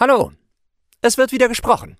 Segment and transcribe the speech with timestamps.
[0.00, 0.32] Hallo,
[1.02, 1.98] es wird wieder gesprochen.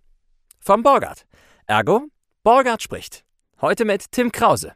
[0.58, 1.26] Vom Borgard.
[1.66, 2.04] Ergo,
[2.42, 3.24] Borgard spricht.
[3.60, 4.72] Heute mit Tim Krause.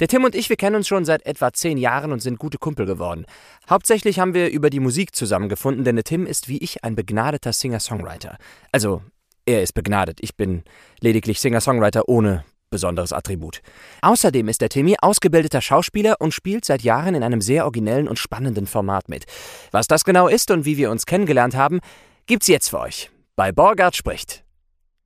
[0.00, 2.56] Der Tim und ich, wir kennen uns schon seit etwa zehn Jahren und sind gute
[2.56, 3.26] Kumpel geworden.
[3.68, 7.52] Hauptsächlich haben wir über die Musik zusammengefunden, denn der Tim ist wie ich ein begnadeter
[7.52, 8.38] Singer-Songwriter.
[8.72, 9.02] Also,
[9.44, 10.62] er ist begnadet, ich bin
[11.00, 13.60] lediglich Singer-Songwriter ohne besonderes Attribut.
[14.00, 18.18] Außerdem ist der Timmy ausgebildeter Schauspieler und spielt seit Jahren in einem sehr originellen und
[18.18, 19.24] spannenden Format mit.
[19.70, 21.80] Was das genau ist und wie wir uns kennengelernt haben,
[22.28, 23.10] gibt's jetzt für euch.
[23.34, 24.44] Bei Borgard spricht.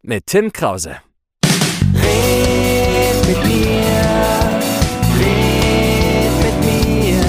[0.02, 0.96] Mit Tim Krause.
[1.94, 4.02] Red mit mir,
[5.20, 7.22] red mit mir,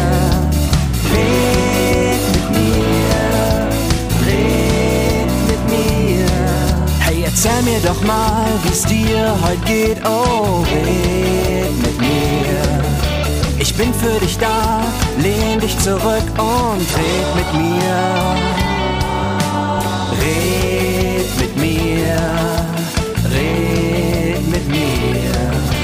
[1.14, 3.14] red mit mir,
[4.26, 6.26] red mit mir.
[7.00, 12.84] Hey, erzähl mir doch mal, wie's dir heute geht, oh, red mit mir.
[13.60, 14.84] Ich bin für dich da,
[15.20, 18.73] lehn dich zurück und red mit mir.
[20.24, 22.16] Red mit mir,
[23.30, 25.32] red mit mir,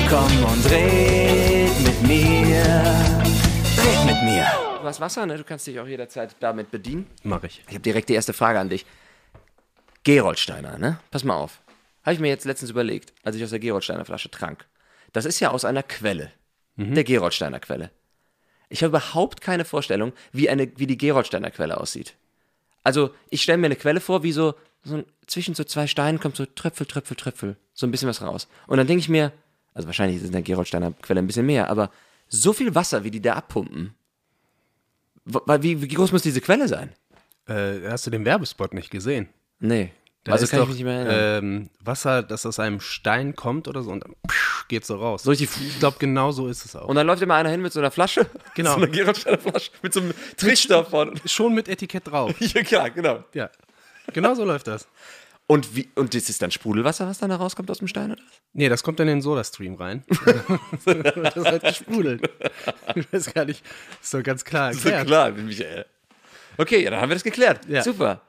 [0.09, 2.63] komm und red mit mir,
[3.83, 4.47] red mit mir.
[4.81, 5.37] Du hast Wasser, ne?
[5.37, 7.07] Du kannst dich auch jederzeit damit bedienen.
[7.23, 7.61] Mach ich.
[7.67, 8.85] Ich habe direkt die erste Frage an dich.
[10.05, 10.99] Geroldsteiner, ne?
[11.11, 11.59] Pass mal auf.
[12.03, 14.65] Habe ich mir jetzt letztens überlegt, als ich aus der Geroldsteiner Flasche trank.
[15.11, 16.31] Das ist ja aus einer Quelle.
[16.77, 17.91] Der Geroldsteiner Quelle.
[18.69, 22.15] Ich habe überhaupt keine Vorstellung, wie, eine, wie die Geroldsteiner Quelle aussieht.
[22.83, 26.19] Also, ich stelle mir eine Quelle vor, wie so, so ein, zwischen so zwei Steinen
[26.19, 27.57] kommt so Tröpfel, Tröpfel, Tröpfel.
[27.73, 28.47] So ein bisschen was raus.
[28.67, 29.31] Und dann denke ich mir,
[29.73, 31.91] also wahrscheinlich ist in der Geroldsteiner Quelle ein bisschen mehr, aber
[32.27, 33.93] so viel Wasser, wie die da abpumpen.
[35.25, 36.91] Wie, wie groß muss diese Quelle sein?
[37.47, 39.29] Äh, hast du den Werbespot nicht gesehen?
[39.59, 39.91] Nee.
[40.25, 41.43] Da also ist kann doch, ich mich nicht mehr erinnern.
[41.43, 45.23] ähm, Wasser, das aus einem Stein kommt oder so und dann psch, geht so raus.
[45.23, 46.87] So richtig- ich glaube, genau so ist es auch.
[46.87, 48.25] Und dann läuft immer einer hin mit so einer Flasche.
[48.55, 48.71] Genau.
[48.75, 49.71] So einer Geroldsteiner Flasche.
[49.81, 51.13] Mit so einem Trichter vorne.
[51.25, 52.33] Schon mit Etikett drauf.
[52.39, 53.23] Ja, klar, genau.
[53.33, 53.49] Ja.
[54.13, 54.87] Genau so läuft das.
[55.47, 58.21] Und, wie, und das ist dann Sprudelwasser, was dann da rauskommt aus dem Stein, oder?
[58.21, 58.39] was?
[58.53, 60.03] Nee, das kommt dann in den Soda-Stream rein.
[60.85, 62.29] das ist halt gesprudelt.
[62.95, 63.63] Ich weiß gar nicht.
[64.01, 65.07] Ist doch ganz klar erklärt.
[65.07, 65.85] klar, Michael.
[66.57, 67.61] Okay, ja, dann haben wir das geklärt.
[67.67, 67.81] Ja.
[67.81, 68.21] Super.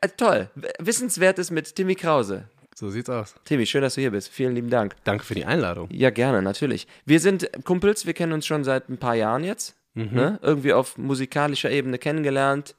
[0.00, 0.48] Äh, toll.
[0.78, 2.44] Wissenswertes mit Timmy Krause.
[2.74, 3.34] So sieht's aus.
[3.44, 4.28] Timmy, schön, dass du hier bist.
[4.28, 4.96] Vielen lieben Dank.
[5.04, 5.88] Danke für die Einladung.
[5.92, 6.86] Ja, gerne, natürlich.
[7.04, 9.74] Wir sind Kumpels, wir kennen uns schon seit ein paar Jahren jetzt.
[9.94, 10.38] Ne?
[10.42, 12.74] Irgendwie auf musikalischer Ebene kennengelernt,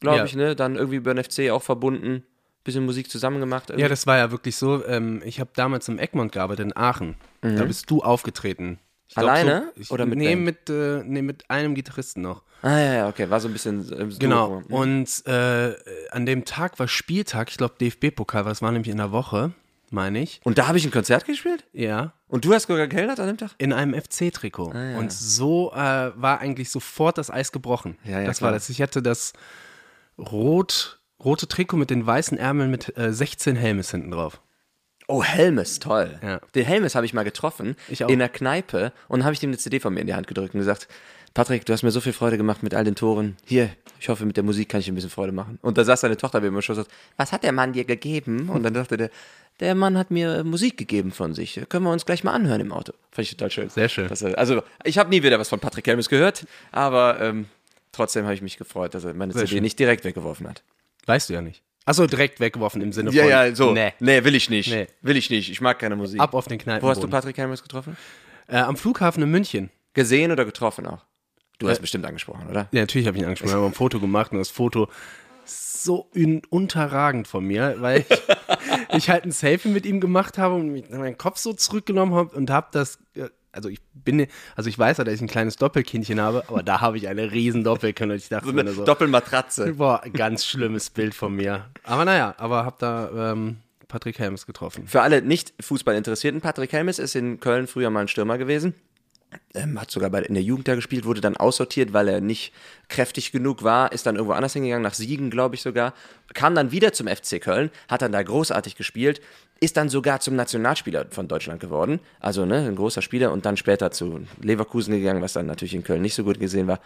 [0.00, 0.24] glaube Ja.
[0.26, 0.54] ich, ne?
[0.54, 2.22] Dann irgendwie über den FC auch verbunden.
[2.64, 3.70] Bisschen Musik zusammen gemacht.
[3.70, 3.80] irgendwie.
[3.82, 4.84] Ja, das war ja wirklich so.
[4.84, 7.16] Ähm, ich habe damals im Egmont gearbeitet in Aachen.
[7.40, 8.78] Da bist du aufgetreten.
[9.10, 9.18] Ich.
[9.18, 10.44] Alleine so, ich, oder mit nee, Band?
[10.44, 12.42] mit, äh, nee, mit einem Gitarristen noch.
[12.62, 13.28] Ah, ja, ja, okay.
[13.28, 13.80] War so ein bisschen.
[13.92, 14.62] Äh, Genau.
[14.68, 14.80] Duo.
[14.82, 15.74] Und äh,
[16.10, 19.52] an dem Tag war Spieltag, ich glaube DFB-Pokal, was war nämlich in der Woche,
[19.90, 20.40] meine ich.
[20.44, 21.64] Und da habe ich ein Konzert gespielt?
[21.72, 22.12] Ja.
[22.28, 23.50] Und du hast sogar gekellnert an dem Tag?
[23.58, 24.72] In einem FC-Trikot.
[24.72, 24.98] Ah, ja.
[24.98, 25.76] Und so äh,
[26.14, 27.98] war eigentlich sofort das Eis gebrochen.
[28.04, 28.50] Ja, ja, das klar.
[28.50, 28.68] war das.
[28.68, 29.32] Ich hatte das
[30.18, 34.40] rot, rote Trikot mit den weißen Ärmeln mit äh, 16 Helmes hinten drauf.
[35.10, 36.18] Oh, Helmes, toll.
[36.22, 36.40] Ja.
[36.54, 39.58] Den Helmes habe ich mal getroffen Ich in der Kneipe und habe ich ihm eine
[39.58, 40.86] CD von mir in die Hand gedrückt und gesagt,
[41.34, 43.36] Patrick, du hast mir so viel Freude gemacht mit all den Toren.
[43.44, 45.58] Hier, ich hoffe, mit der Musik kann ich dir ein bisschen Freude machen.
[45.62, 47.84] Und da saß seine Tochter bei mir schon und sagt, was hat der Mann dir
[47.84, 48.48] gegeben?
[48.48, 49.10] Und dann dachte der,
[49.60, 51.60] der Mann hat mir Musik gegeben von sich.
[51.68, 52.92] Können wir uns gleich mal anhören im Auto.
[53.12, 53.68] Fand ich total schön.
[53.68, 54.08] Sehr schön.
[54.08, 57.46] Dass er, also, ich habe nie wieder was von Patrick Helmes gehört, aber ähm,
[57.92, 59.62] trotzdem habe ich mich gefreut, dass er meine Sehr CD schön.
[59.62, 60.62] nicht direkt weggeworfen hat.
[61.06, 61.62] Weißt du ja nicht.
[61.90, 63.30] Achso, direkt weggeworfen im Sinne Ja, von.
[63.30, 63.72] ja, so.
[63.72, 63.92] Nee.
[64.00, 64.70] Nee, will ich nicht.
[64.70, 64.86] Nee.
[65.02, 65.50] Will ich nicht.
[65.50, 66.20] Ich mag keine Musik.
[66.20, 66.82] Ab auf den Kneipen.
[66.86, 67.96] Wo hast du Patrick Helmes getroffen?
[68.46, 69.70] Äh, am Flughafen in München.
[69.94, 71.04] Gesehen oder getroffen auch?
[71.58, 72.68] Du hast Äh, bestimmt angesprochen, oder?
[72.72, 73.50] Ja, natürlich habe ich ihn angesprochen.
[73.50, 74.88] Ich habe ein Foto gemacht und das Foto
[75.44, 78.06] so un unterragend von mir, weil ich,
[78.96, 82.34] ich halt ein Selfie mit ihm gemacht habe und mich- meinen Kopf so zurückgenommen habe
[82.36, 82.98] und habe das.
[83.52, 86.80] Also ich bin, also ich weiß ja, dass ich ein kleines Doppelkindchen habe, aber da
[86.80, 89.74] habe ich eine riesen Doppelkind und ich dachte So eine so, Doppelmatratze.
[89.74, 91.66] boah, ganz schlimmes Bild von mir.
[91.82, 93.56] Aber naja, aber habe da ähm,
[93.88, 94.86] Patrick Helmes getroffen.
[94.86, 98.74] Für alle nicht Fußballinteressierten, Patrick Helmes ist in Köln früher mal ein Stürmer gewesen.
[99.54, 102.52] Ähm, hat sogar bei, in der Jugend da gespielt, wurde dann aussortiert, weil er nicht
[102.88, 105.94] kräftig genug war, ist dann irgendwo anders hingegangen, nach Siegen, glaube ich sogar.
[106.34, 109.20] Kam dann wieder zum FC Köln, hat dann da großartig gespielt,
[109.60, 112.00] ist dann sogar zum Nationalspieler von Deutschland geworden.
[112.18, 115.84] Also ne, ein großer Spieler und dann später zu Leverkusen gegangen, was dann natürlich in
[115.84, 116.80] Köln nicht so gut gesehen war.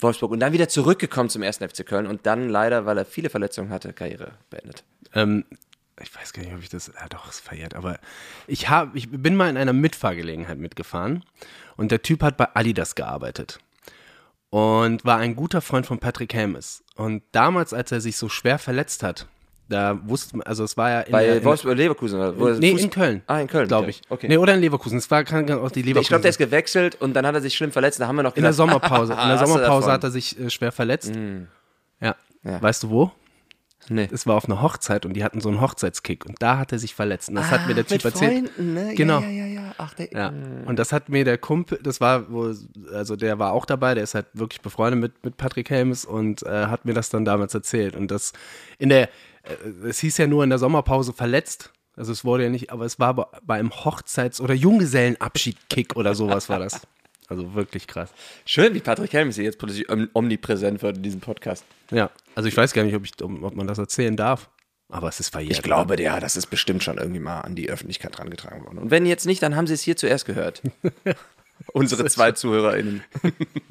[0.00, 3.30] Wolfsburg und dann wieder zurückgekommen zum ersten FC Köln und dann leider, weil er viele
[3.30, 4.84] Verletzungen hatte, Karriere beendet.
[5.14, 5.44] Ähm,
[6.02, 8.00] ich weiß gar nicht, ob ich das, ja doch, ist verjährt, aber
[8.46, 11.24] ich, hab, ich bin mal in einer Mitfahrgelegenheit mitgefahren
[11.76, 13.60] und der Typ hat bei Adidas gearbeitet
[14.50, 16.82] und war ein guter Freund von Patrick Helmes.
[16.96, 19.26] Und damals, als er sich so schwer verletzt hat,
[19.68, 22.48] da wusste man, also es war ja in Bei der, in, Wolfsburg Leverkusen oder wo
[22.50, 23.22] Nee, in Köln.
[23.26, 24.02] Ah, in Köln, glaube ich.
[24.08, 24.28] Okay.
[24.28, 24.98] Nee, oder in Leverkusen.
[24.98, 26.02] Es war kann auch die Leverkusen.
[26.02, 27.98] ich glaube, der ist gewechselt und dann hat er sich schlimm verletzt.
[28.00, 29.12] Da haben wir noch in der gedacht, Sommerpause.
[29.14, 31.12] In der du Sommerpause hat er sich äh, schwer verletzt.
[32.00, 32.14] Ja.
[32.42, 32.62] Ja.
[32.62, 33.12] Weißt du wo?
[33.88, 34.08] Nee.
[34.10, 36.78] Es war auf einer Hochzeit und die hatten so einen Hochzeitskick und da hat er
[36.78, 37.28] sich verletzt.
[37.28, 38.50] Und das hat mir der Typ Ah, mit erzählt.
[38.54, 38.94] Freunden, ne?
[38.94, 39.20] Genau.
[39.20, 39.74] Ja, ja, ja.
[39.76, 40.32] Ach, der, Ja.
[40.64, 42.54] Und das hat mir der Kumpel, das war, wo,
[42.94, 46.42] also der war auch dabei, der ist halt wirklich befreundet mit, mit Patrick Helmes und
[46.44, 47.94] äh, hat mir das dann damals erzählt.
[47.94, 48.32] Und das
[48.78, 49.10] in der,
[49.86, 51.72] es hieß ja nur in der Sommerpause verletzt.
[51.96, 56.48] Also es wurde ja nicht, aber es war bei, einem Hochzeits- oder Junggesellenabschied-Kick oder sowas
[56.48, 56.80] war das.
[57.28, 58.10] Also wirklich krass.
[58.44, 61.64] Schön, wie Patrick Helms jetzt plötzlich om- omnipräsent wird in diesem Podcast.
[61.90, 64.50] Ja, also ich weiß gar nicht, ob, ich, ob man das erzählen darf.
[64.90, 65.52] Aber es ist verjährt.
[65.56, 68.78] Ich glaube, ja, das ist bestimmt schon irgendwie mal an die Öffentlichkeit herangetragen worden.
[68.78, 70.62] Und wenn jetzt nicht, dann haben sie es hier zuerst gehört.
[71.72, 73.02] Unsere zwei ZuhörerInnen.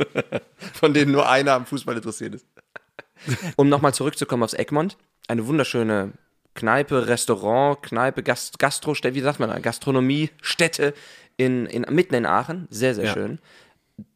[0.73, 2.45] Von denen nur einer am Fußball interessiert ist.
[3.55, 4.97] Um nochmal zurückzukommen aufs Egmont.
[5.27, 6.13] Eine wunderschöne
[6.55, 9.59] Kneipe, Restaurant, Kneipe, Gast, Gastro, wie sagt man da?
[9.59, 10.93] Gastronomiestätte
[11.37, 12.67] in, in, mitten in Aachen.
[12.69, 13.13] Sehr, sehr Ja.
[13.13, 13.39] schön.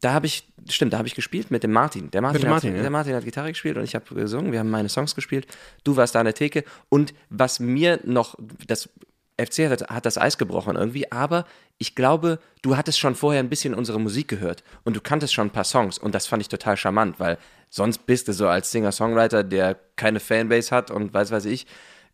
[0.00, 2.10] Da habe ich, stimmt, da habe ich gespielt mit dem Martin.
[2.10, 2.82] Der Martin, hat, Martin, ja.
[2.82, 4.50] der Martin hat Gitarre gespielt und ich habe gesungen.
[4.52, 5.46] Wir haben meine Songs gespielt.
[5.84, 6.64] Du warst da an der Theke.
[6.88, 8.34] Und was mir noch,
[8.66, 8.88] das
[9.40, 11.44] FC hat, hat das Eis gebrochen irgendwie, aber
[11.78, 15.46] ich glaube, du hattest schon vorher ein bisschen unsere Musik gehört und du kanntest schon
[15.46, 17.38] ein paar Songs und das fand ich total charmant, weil
[17.70, 21.66] sonst bist du so als Singer-Songwriter, der keine Fanbase hat und weiß weiß ich,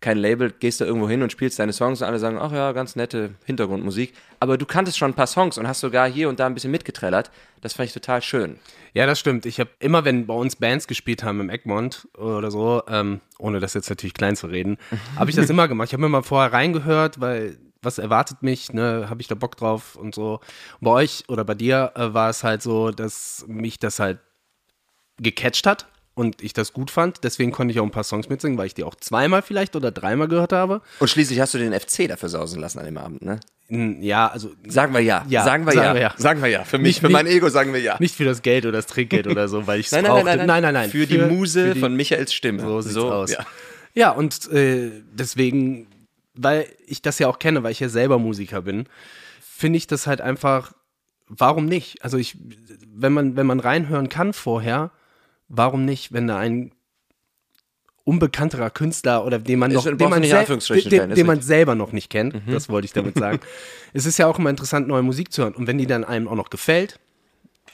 [0.05, 2.73] kein Label, gehst du irgendwo hin und spielst deine Songs und alle sagen, ach ja,
[2.73, 4.12] ganz nette Hintergrundmusik.
[4.39, 6.71] Aber du kanntest schon ein paar Songs und hast sogar hier und da ein bisschen
[6.71, 7.31] mitgetrellert.
[7.62, 8.59] Das fand ich total schön.
[8.93, 9.47] Ja, das stimmt.
[9.47, 13.61] Ich habe immer, wenn bei uns Bands gespielt haben im Egmont oder so, ähm, ohne
[13.61, 14.77] das jetzt natürlich klein zu reden,
[15.17, 15.89] habe ich das immer gemacht.
[15.89, 19.56] Ich habe mir mal vorher reingehört, weil was erwartet mich, ne, habe ich da Bock
[19.56, 20.41] drauf und so.
[20.81, 24.19] Und bei euch oder bei dir äh, war es halt so, dass mich das halt
[25.20, 27.25] gecatcht hat und ich das gut fand.
[27.25, 29.90] Deswegen konnte ich auch ein paar Songs mitsingen, weil ich die auch zweimal vielleicht oder
[29.90, 30.81] dreimal gehört habe.
[31.00, 33.40] Und schließlich hast du den FC dafür sausen lassen an dem Abend, ne?
[33.69, 35.25] Ja, also Sagen wir ja.
[35.28, 35.94] Ja, sagen wir sagen ja.
[35.94, 36.14] wir ja.
[36.19, 36.64] Sagen wir ja.
[36.64, 37.96] Für mich, Nicht- für nicht- mein Ego sagen wir ja.
[37.99, 40.25] nicht für das Geld oder das Trinkgeld oder so, weil ich es Nein, nein, brauchte.
[40.26, 40.90] nein, nein, nein, nein, nein.
[40.90, 42.60] Für, die Muse für die- von Michaels Stimme.
[42.60, 43.31] So sieht's aus.
[43.32, 43.46] Ja.
[43.94, 45.87] Ja, und äh, deswegen,
[46.34, 48.87] weil ich das ja auch kenne, weil ich ja selber Musiker bin,
[49.40, 50.72] finde ich das halt einfach,
[51.26, 52.05] warum nicht?
[52.05, 52.37] Also ich,
[52.94, 54.90] wenn man, wenn man reinhören kann vorher,
[55.49, 56.73] warum nicht, wenn da ein
[58.05, 62.11] unbekannterer Künstler oder den man noch, den man, den, ist den man selber noch nicht
[62.11, 63.41] kennt, das wollte ich damit sagen.
[63.94, 65.55] es ist ja auch immer interessant, neue Musik zu hören.
[65.55, 67.00] Und wenn die dann einem auch noch gefällt,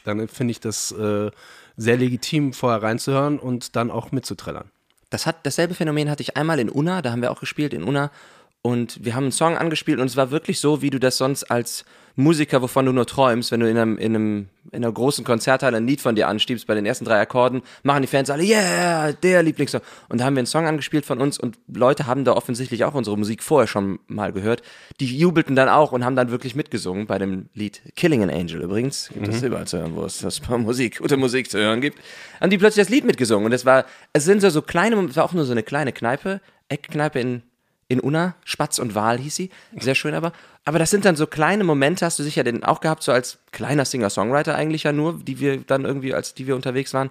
[0.04, 1.30] dann finde ich das äh,
[1.76, 4.70] sehr legitim, vorher reinzuhören und dann auch mitzutrellern.
[5.10, 7.82] Das hat dasselbe Phänomen hatte ich einmal in Unna, da haben wir auch gespielt in
[7.82, 8.12] Unna
[8.62, 11.44] und wir haben einen Song angespielt und es war wirklich so, wie du das sonst
[11.44, 11.84] als
[12.16, 15.78] Musiker, wovon du nur träumst, wenn du in einem, in einem in einer großen Konzerthalle
[15.78, 19.12] ein Lied von dir anstiebst, bei den ersten drei Akkorden, machen die Fans alle, yeah,
[19.12, 19.80] der Lieblingssong.
[20.08, 22.94] Und da haben wir einen Song angespielt von uns und Leute haben da offensichtlich auch
[22.94, 24.62] unsere Musik vorher schon mal gehört.
[25.00, 28.60] Die jubelten dann auch und haben dann wirklich mitgesungen bei dem Lied Killing an Angel
[28.60, 29.08] übrigens.
[29.12, 31.98] Gibt es überall zu hören, wo es das Musik, gute Musik zu hören gibt.
[32.40, 35.16] Haben die plötzlich das Lied mitgesungen und es war, es sind so, so kleine, es
[35.16, 37.42] war auch nur so eine kleine Kneipe, Eckkneipe in
[37.90, 40.32] in Unna, Spatz und Wal hieß sie, sehr schön aber.
[40.64, 43.38] Aber das sind dann so kleine Momente, hast du sicher den auch gehabt, so als
[43.50, 47.10] kleiner Singer-Songwriter eigentlich ja nur, die wir dann irgendwie, als die wir unterwegs waren,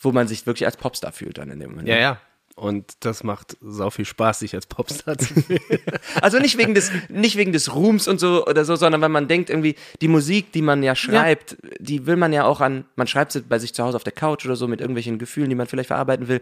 [0.00, 1.88] wo man sich wirklich als Popstar fühlt dann in dem Moment.
[1.88, 2.20] Ja, ja.
[2.56, 5.60] Und das macht sau viel Spaß, sich als Popstar zu fühlen.
[6.22, 9.28] Also nicht wegen des, nicht wegen des Ruhms und so oder so, sondern weil man
[9.28, 13.08] denkt irgendwie, die Musik, die man ja schreibt, die will man ja auch an, man
[13.08, 15.56] schreibt sie bei sich zu Hause auf der Couch oder so mit irgendwelchen Gefühlen, die
[15.56, 16.40] man vielleicht verarbeiten will,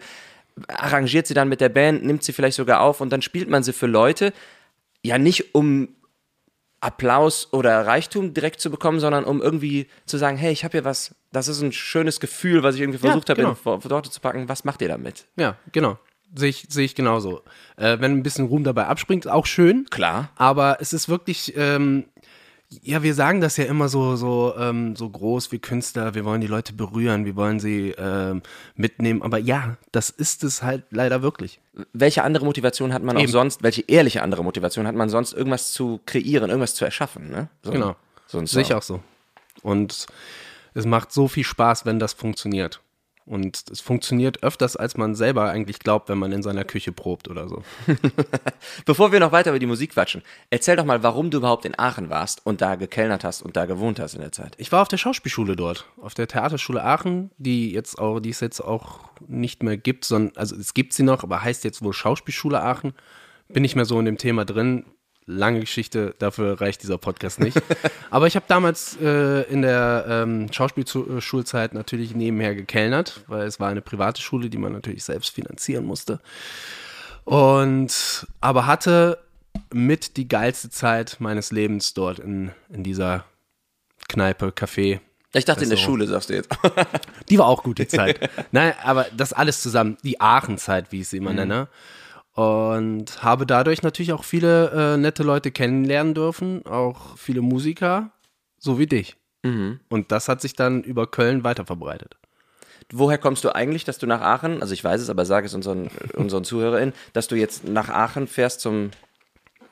[0.69, 3.63] arrangiert sie dann mit der Band, nimmt sie vielleicht sogar auf und dann spielt man
[3.63, 4.33] sie für Leute,
[5.05, 5.89] ja nicht um
[6.81, 10.85] Applaus oder Reichtum direkt zu bekommen, sondern um irgendwie zu sagen, hey, ich habe hier
[10.85, 13.53] was, das ist ein schönes Gefühl, was ich irgendwie versucht habe, genau.
[13.53, 15.27] in Wor- Worte zu packen, was macht ihr damit?
[15.37, 15.99] ja, genau.
[16.35, 17.43] Sehe ich, sehe ich genauso.
[17.77, 19.85] Äh, wenn ein bisschen Ruhm dabei abspringt, auch schön.
[19.91, 20.31] Klar.
[20.37, 22.07] Aber es ist wirklich, ähm,
[22.83, 26.15] ja, wir sagen das ja immer so, so, ähm, so groß wie Künstler.
[26.15, 28.43] Wir wollen die Leute berühren, wir wollen sie ähm,
[28.77, 29.23] mitnehmen.
[29.23, 31.61] Aber ja, das ist es halt leider wirklich.
[31.93, 33.33] welche andere Motivation hat man auch Eben.
[33.33, 37.49] sonst, welche ehrliche andere Motivation hat man sonst, irgendwas zu kreieren, irgendwas zu erschaffen, ne?
[37.63, 37.97] So, Genau.
[38.27, 39.01] So ein Sehe ich auch so.
[39.63, 40.07] Und
[40.75, 42.81] es macht so viel Spaß, wenn das funktioniert.
[43.25, 47.29] Und es funktioniert öfters, als man selber eigentlich glaubt, wenn man in seiner Küche probt
[47.29, 47.63] oder so.
[48.85, 51.79] Bevor wir noch weiter über die Musik quatschen, erzähl doch mal, warum du überhaupt in
[51.79, 54.55] Aachen warst und da gekellnert hast und da gewohnt hast in der Zeit.
[54.59, 58.41] Ich war auf der Schauspielschule dort, auf der Theaterschule Aachen, die jetzt auch, die es
[58.41, 61.93] jetzt auch nicht mehr gibt, sondern, also es gibt sie noch, aber heißt jetzt wohl
[61.93, 62.93] Schauspielschule Aachen.
[63.49, 64.85] Bin nicht mehr so in dem Thema drin.
[65.27, 67.61] Lange Geschichte, dafür reicht dieser Podcast nicht.
[68.11, 73.69] aber ich habe damals äh, in der ähm, Schauspielschulzeit natürlich nebenher gekellnert, weil es war
[73.69, 76.21] eine private Schule, die man natürlich selbst finanzieren musste.
[77.25, 79.19] Und aber hatte
[79.73, 83.25] mit die geilste Zeit meines Lebens dort in, in dieser
[84.09, 85.01] Kneipe, Café,
[85.33, 86.51] Ich dachte in der Schule, sagst du jetzt.
[87.29, 88.29] Die war auch gut, die Zeit.
[88.53, 91.69] Nein, aber das alles zusammen, die Aachen-Zeit, wie ich sie immer nenne.
[92.35, 98.11] Und habe dadurch natürlich auch viele äh, nette Leute kennenlernen dürfen, auch viele Musiker,
[98.59, 99.17] so wie dich.
[99.91, 102.17] Und das hat sich dann über Köln weiter verbreitet.
[102.91, 105.55] Woher kommst du eigentlich, dass du nach Aachen, also ich weiß es, aber sage es
[105.55, 108.91] unseren, unseren ZuhörerInnen, dass du jetzt nach Aachen fährst zum,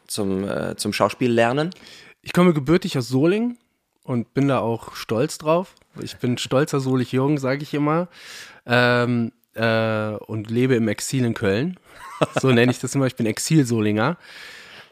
[0.06, 1.70] zum, äh, zum Schauspiel lernen?
[2.22, 3.58] Ich komme gebürtig aus Solingen
[4.04, 5.74] und bin da auch stolz drauf.
[6.00, 8.08] Ich bin stolzer Solich-Jung, sage ich immer.
[8.66, 11.78] Ähm, äh, und lebe im Exil in Köln.
[12.40, 13.06] So nenne ich das immer.
[13.06, 14.16] Ich bin Exil-Solinger.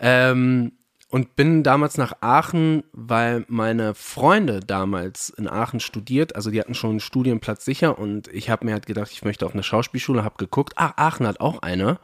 [0.00, 0.72] Ähm,
[1.10, 6.74] und bin damals nach Aachen, weil meine Freunde damals in Aachen studiert, also die hatten
[6.74, 10.22] schon einen Studienplatz sicher und ich habe mir halt gedacht, ich möchte auf eine Schauspielschule,
[10.22, 11.98] habe geguckt, ach, Aachen hat auch eine,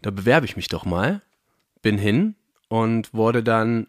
[0.00, 1.20] da bewerbe ich mich doch mal,
[1.82, 2.34] bin hin
[2.68, 3.88] und wurde dann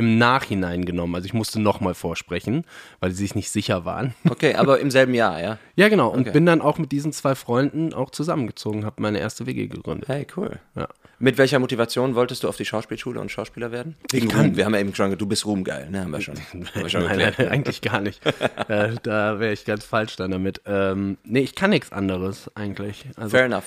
[0.00, 1.14] im Nachhinein genommen.
[1.14, 2.64] Also ich musste nochmal vorsprechen,
[2.98, 4.14] weil sie sich nicht sicher waren.
[4.28, 5.58] Okay, aber im selben Jahr, ja?
[5.76, 6.08] Ja, genau.
[6.08, 6.32] Und Okay.
[6.32, 10.08] bin dann auch mit diesen zwei Freunden auch zusammengezogen, habe meine erste WG gegründet.
[10.08, 10.58] Hey, cool.
[10.76, 10.88] Ja.
[11.18, 13.96] Mit welcher Motivation wolltest du auf die Schauspielschule und Schauspieler werden?
[14.10, 14.56] Wegen kann- Ruhm.
[14.56, 16.00] Wir haben ja eben schon, du bist ruhmgeil, ne?
[16.00, 16.34] Haben wir schon.
[16.52, 18.20] Haben wir schon Nein, nein, eigentlich gar nicht.
[18.68, 20.60] äh, da wäre ich ganz falsch dann damit.
[20.66, 23.04] Ähm, nee, ich kann nichts anderes eigentlich.
[23.16, 23.64] Also, Fair enough.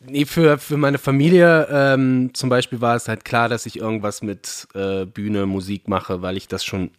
[0.00, 4.22] Nee, für, für meine Familie ähm, zum Beispiel war es halt klar, dass ich irgendwas
[4.22, 6.90] mit äh, Bühne, Musik mache, weil ich das schon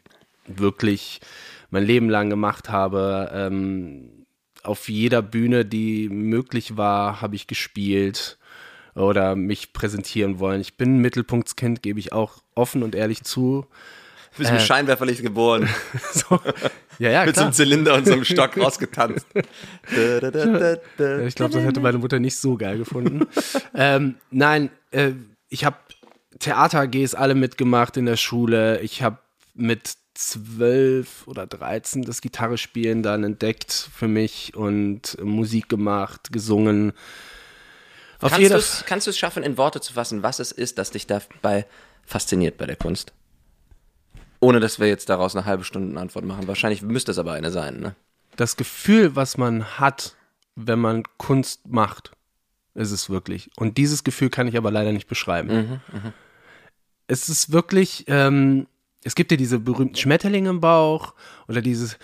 [0.45, 1.19] wirklich
[1.69, 3.29] mein Leben lang gemacht habe.
[3.33, 4.25] Ähm,
[4.63, 8.37] auf jeder Bühne, die möglich war, habe ich gespielt
[8.95, 10.61] oder mich präsentieren wollen.
[10.61, 13.67] Ich bin ein Mittelpunktskind, gebe ich auch offen und ehrlich zu.
[14.37, 15.67] Du bist mit Scheinwerferlicht geboren.
[16.13, 16.39] So,
[16.99, 17.45] ja, ja, mit so klar.
[17.45, 19.25] einem Zylinder und so einem Stock rausgetanzt.
[19.89, 23.27] Ich glaube, das hätte meine Mutter nicht so geil gefunden.
[23.73, 25.11] ähm, nein, äh,
[25.49, 25.77] ich habe
[26.39, 28.79] Theater AGs alle mitgemacht in der Schule.
[28.81, 29.17] Ich habe
[29.55, 36.93] mit zwölf oder 13 das Gitarrespielen dann entdeckt für mich und Musik gemacht, gesungen.
[38.19, 38.31] Auf
[38.85, 41.65] Kannst du es schaffen, in Worte zu fassen, was es ist, das dich dabei
[42.05, 43.13] fasziniert bei der Kunst?
[44.39, 46.47] Ohne dass wir jetzt daraus eine halbe Stunde Antwort machen.
[46.47, 47.95] Wahrscheinlich müsste es aber eine sein, ne?
[48.37, 50.15] das Gefühl, was man hat,
[50.55, 52.11] wenn man Kunst macht,
[52.73, 53.49] ist es wirklich.
[53.57, 55.81] Und dieses Gefühl kann ich aber leider nicht beschreiben.
[57.07, 58.67] Es ist wirklich, ähm,
[59.03, 61.13] es gibt ja diese berühmten Schmetterlinge im Bauch
[61.47, 61.97] oder dieses,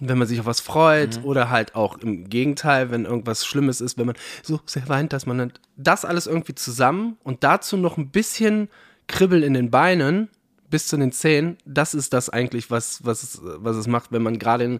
[0.00, 3.98] wenn man sich auf was freut oder halt auch im Gegenteil, wenn irgendwas Schlimmes ist,
[3.98, 7.98] wenn man so sehr weint, dass man dann das alles irgendwie zusammen und dazu noch
[7.98, 8.68] ein bisschen
[9.06, 10.30] Kribbel in den Beinen
[10.70, 14.22] bis zu den Zehen, das ist das eigentlich, was, was, es, was es macht, wenn
[14.22, 14.78] man gerade in,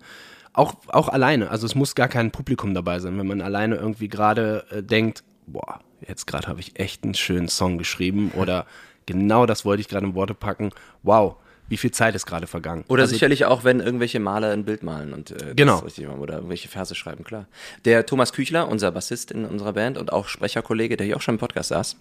[0.53, 4.09] auch, auch alleine, also es muss gar kein Publikum dabei sein, wenn man alleine irgendwie
[4.09, 8.67] gerade äh, denkt, boah, jetzt gerade habe ich echt einen schönen Song geschrieben oder
[9.07, 10.71] genau das wollte ich gerade in Worte packen,
[11.03, 11.37] wow,
[11.69, 12.85] wie viel Zeit ist gerade vergangen.
[12.88, 15.79] Oder also, sicherlich auch, wenn irgendwelche Maler ein Bild malen und äh, Genau.
[15.79, 17.47] richtig machen oder irgendwelche Verse schreiben, klar.
[17.85, 21.37] Der Thomas Küchler, unser Bassist in unserer Band und auch Sprecherkollege, der hier auch schon
[21.37, 21.97] im Podcast saß,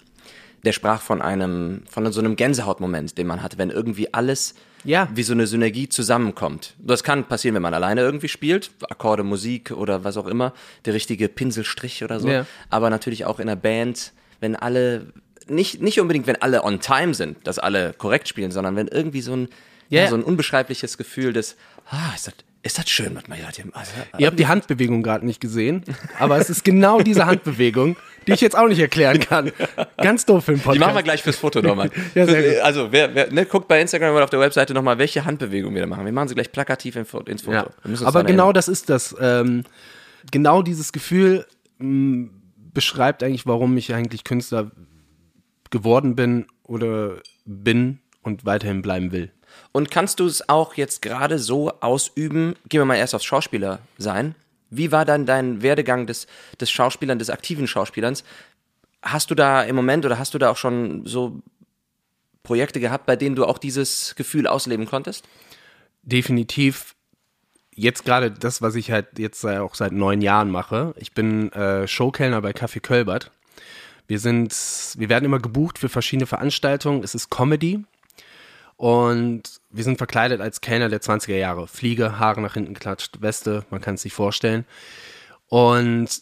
[0.65, 4.55] der sprach von einem, von so einem Gänsehautmoment, den man hat, wenn irgendwie alles
[4.85, 5.07] Ja.
[5.13, 6.73] wie so eine Synergie zusammenkommt.
[6.79, 10.53] Das kann passieren, wenn man alleine irgendwie spielt, Akkorde, Musik oder was auch immer,
[10.85, 12.29] der richtige Pinselstrich oder so.
[12.29, 12.45] Ja.
[12.69, 15.07] Aber natürlich auch in einer Band, wenn alle,
[15.47, 19.21] nicht, nicht unbedingt, wenn alle on time sind, dass alle korrekt spielen, sondern wenn irgendwie
[19.21, 19.49] so ein,
[19.89, 21.55] ja, so ein unbeschreibliches Gefühl des,
[21.89, 23.59] ah, ist das, ist das schön, was man hier hat.
[23.73, 25.83] Also, Ihr habt die Handbewegung gerade nicht gesehen,
[26.17, 29.51] aber es ist genau diese Handbewegung, die ich jetzt auch nicht erklären kann.
[29.97, 30.75] Ganz doof für den Podcast.
[30.75, 31.91] die machen wir gleich fürs Foto nochmal.
[32.15, 32.23] Ja.
[32.63, 35.81] Also, wer, wer, ne, guckt bei Instagram oder auf der Webseite nochmal, welche Handbewegung wir
[35.81, 36.05] da machen.
[36.05, 37.51] Wir machen sie gleich plakativ in, ins Foto.
[37.51, 37.67] Ja.
[38.03, 38.53] Aber genau erinnern.
[38.53, 39.15] das ist das.
[39.19, 39.63] Ähm,
[40.31, 41.45] genau dieses Gefühl
[41.79, 42.29] mh,
[42.73, 44.71] beschreibt eigentlich, warum ich eigentlich Künstler
[45.69, 49.31] geworden bin oder bin und weiterhin bleiben will.
[49.73, 52.55] Und kannst du es auch jetzt gerade so ausüben?
[52.69, 54.35] Gehen wir mal erst aufs Schauspieler sein.
[54.69, 56.27] Wie war dann dein Werdegang des,
[56.61, 58.23] des Schauspielers, des aktiven Schauspielers?
[59.01, 61.41] Hast du da im Moment oder hast du da auch schon so
[62.43, 65.25] Projekte gehabt, bei denen du auch dieses Gefühl ausleben konntest?
[66.03, 66.95] definitiv
[67.73, 70.93] jetzt gerade das, was ich halt jetzt auch seit neun Jahren mache.
[70.97, 73.31] Ich bin äh, Showkellner bei Café Kölbert.
[74.07, 74.53] Wir sind,
[74.97, 77.03] wir werden immer gebucht für verschiedene Veranstaltungen.
[77.03, 77.83] Es ist Comedy.
[78.75, 81.67] Und wir sind verkleidet als Kellner der 20er Jahre.
[81.67, 84.65] Fliege, Haare nach hinten geklatscht, Weste, man kann es sich vorstellen.
[85.47, 86.21] Und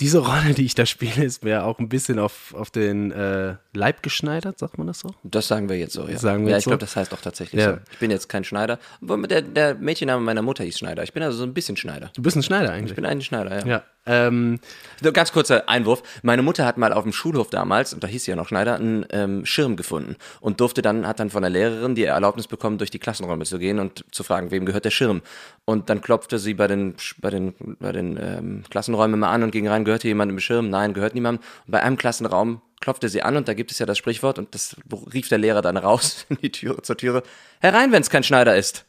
[0.00, 3.54] diese Rolle, die ich da spiele, ist mir auch ein bisschen auf, auf den äh,
[3.72, 5.14] Leib geschneidert, sagt man das so?
[5.22, 6.18] Das sagen wir jetzt so, ja.
[6.18, 6.80] Sagen wir ja, ich glaube, so?
[6.86, 7.74] das heißt auch tatsächlich Ja.
[7.74, 7.78] so.
[7.92, 8.78] Ich bin jetzt kein Schneider.
[9.00, 11.02] Der, der Mädchenname meiner Mutter hieß Schneider.
[11.04, 12.10] Ich bin also so ein bisschen Schneider.
[12.14, 12.94] Du bist ein Schneider Ich eigentlich.
[12.96, 13.66] bin ein Schneider, ja.
[13.66, 13.82] ja.
[14.06, 14.58] Ähm,
[15.02, 16.02] So, Ganz kurzer Einwurf.
[16.22, 18.74] Meine Mutter hat mal auf dem Schulhof damals, und da hieß sie ja noch Schneider,
[18.74, 22.76] einen ähm, Schirm gefunden und durfte dann, hat dann von der Lehrerin die Erlaubnis bekommen,
[22.78, 25.22] durch die Klassenräume zu gehen und zu fragen, wem gehört der Schirm.
[25.64, 29.52] Und dann klopfte sie bei den, bei den, bei den ähm, Klassenräumen immer an und
[29.52, 30.70] ging rein, gehört hier jemand im Schirm?
[30.70, 31.40] Nein, gehört niemand.
[31.66, 34.54] Und bei einem Klassenraum klopfte sie an und da gibt es ja das Sprichwort und
[34.54, 34.76] das
[35.12, 37.22] rief der Lehrer dann raus in die Tür, zur Türe,
[37.60, 38.84] herein, wenn es kein Schneider ist.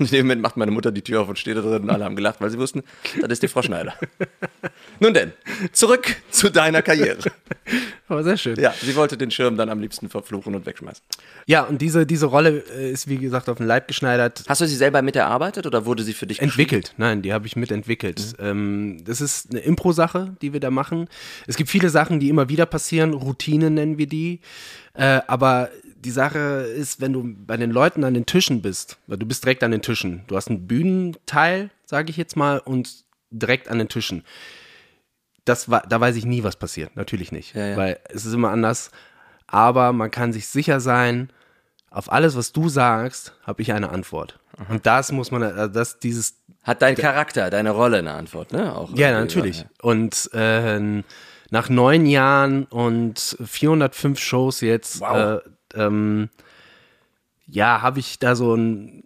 [0.00, 1.90] Und in dem Moment macht meine Mutter die Tür auf und steht da drin und
[1.90, 2.82] alle haben gelacht, weil sie wussten,
[3.20, 3.92] das ist die Frau Schneider.
[4.98, 5.32] Nun denn,
[5.72, 7.18] zurück zu deiner Karriere.
[8.08, 8.58] aber sehr schön.
[8.58, 11.04] Ja, sie wollte den Schirm dann am liebsten verfluchen und wegschmeißen.
[11.44, 14.44] Ja, und diese, diese Rolle äh, ist, wie gesagt, auf den Leib geschneidert.
[14.48, 17.54] Hast du sie selber miterarbeitet oder wurde sie für dich Entwickelt, nein, die habe ich
[17.56, 18.36] mitentwickelt.
[18.38, 21.08] Ähm, das ist eine Impro-Sache, die wir da machen.
[21.46, 24.40] Es gibt viele Sachen, die immer wieder passieren, Routine nennen wir die.
[24.94, 29.18] Äh, aber die Sache ist, wenn du bei den Leuten an den Tischen bist, weil
[29.18, 33.04] du bist direkt an den Tischen, du hast einen Bühnenteil, sage ich jetzt mal, und
[33.30, 34.24] direkt an den Tischen.
[35.44, 36.96] Das war, da weiß ich nie, was passiert.
[36.96, 37.76] Natürlich nicht, Ja, ja.
[37.76, 38.90] weil es ist immer anders.
[39.46, 41.30] Aber man kann sich sicher sein,
[41.90, 44.38] auf alles, was du sagst, habe ich eine Antwort.
[44.68, 48.74] Und das muss man, also das, dieses Hat dein Charakter, deine Rolle eine Antwort, ne?
[48.74, 49.64] Auch ja, natürlich.
[49.82, 51.02] Und äh,
[51.50, 55.42] nach neun Jahren und 405 Shows jetzt, Wow.
[55.74, 56.30] äh, ähm,
[57.46, 59.04] ja, habe ich da so ein,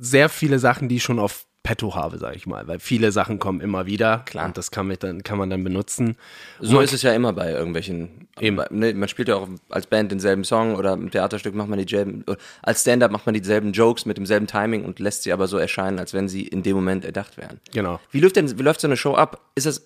[0.00, 3.38] sehr viele Sachen, die ich schon auf Petto habe, sage ich mal, weil viele Sachen
[3.38, 4.22] kommen immer wieder.
[4.24, 4.46] Klar.
[4.46, 6.16] Und das kann, man dann, kann man dann benutzen.
[6.60, 8.28] So ist es ja immer bei irgendwelchen.
[8.40, 8.56] Eben.
[8.56, 11.78] bei- Ne, man spielt ja auch als Band denselben Song oder im Theaterstück macht man
[11.78, 12.24] dieselben.
[12.62, 15.98] Als Stand-up macht man dieselben Jokes mit demselben Timing und lässt sie aber so erscheinen,
[15.98, 17.60] als wenn sie in dem Moment erdacht wären.
[17.74, 18.00] Genau.
[18.12, 19.40] Wie läuft denn, wie läuft so eine Show ab?
[19.54, 19.82] Ist das,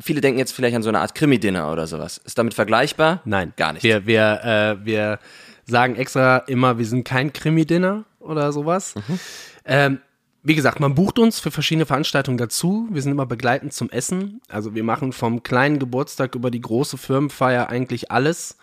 [0.00, 2.18] viele denken jetzt vielleicht an so eine Art Krimi-Dinner oder sowas.
[2.18, 3.22] Ist damit vergleichbar?
[3.24, 3.54] Nein.
[3.56, 3.84] Gar nicht.
[3.84, 4.40] Wir, wir,
[4.82, 5.18] äh, wir
[5.64, 8.96] sagen extra immer, wir sind kein Krimi-Dinner oder sowas.
[8.96, 9.18] Mhm.
[9.64, 9.98] Ähm,
[10.42, 12.88] wie gesagt, man bucht uns für verschiedene Veranstaltungen dazu.
[12.90, 14.40] Wir sind immer begleitend zum Essen.
[14.48, 18.56] Also wir machen vom kleinen Geburtstag über die große Firmenfeier eigentlich alles.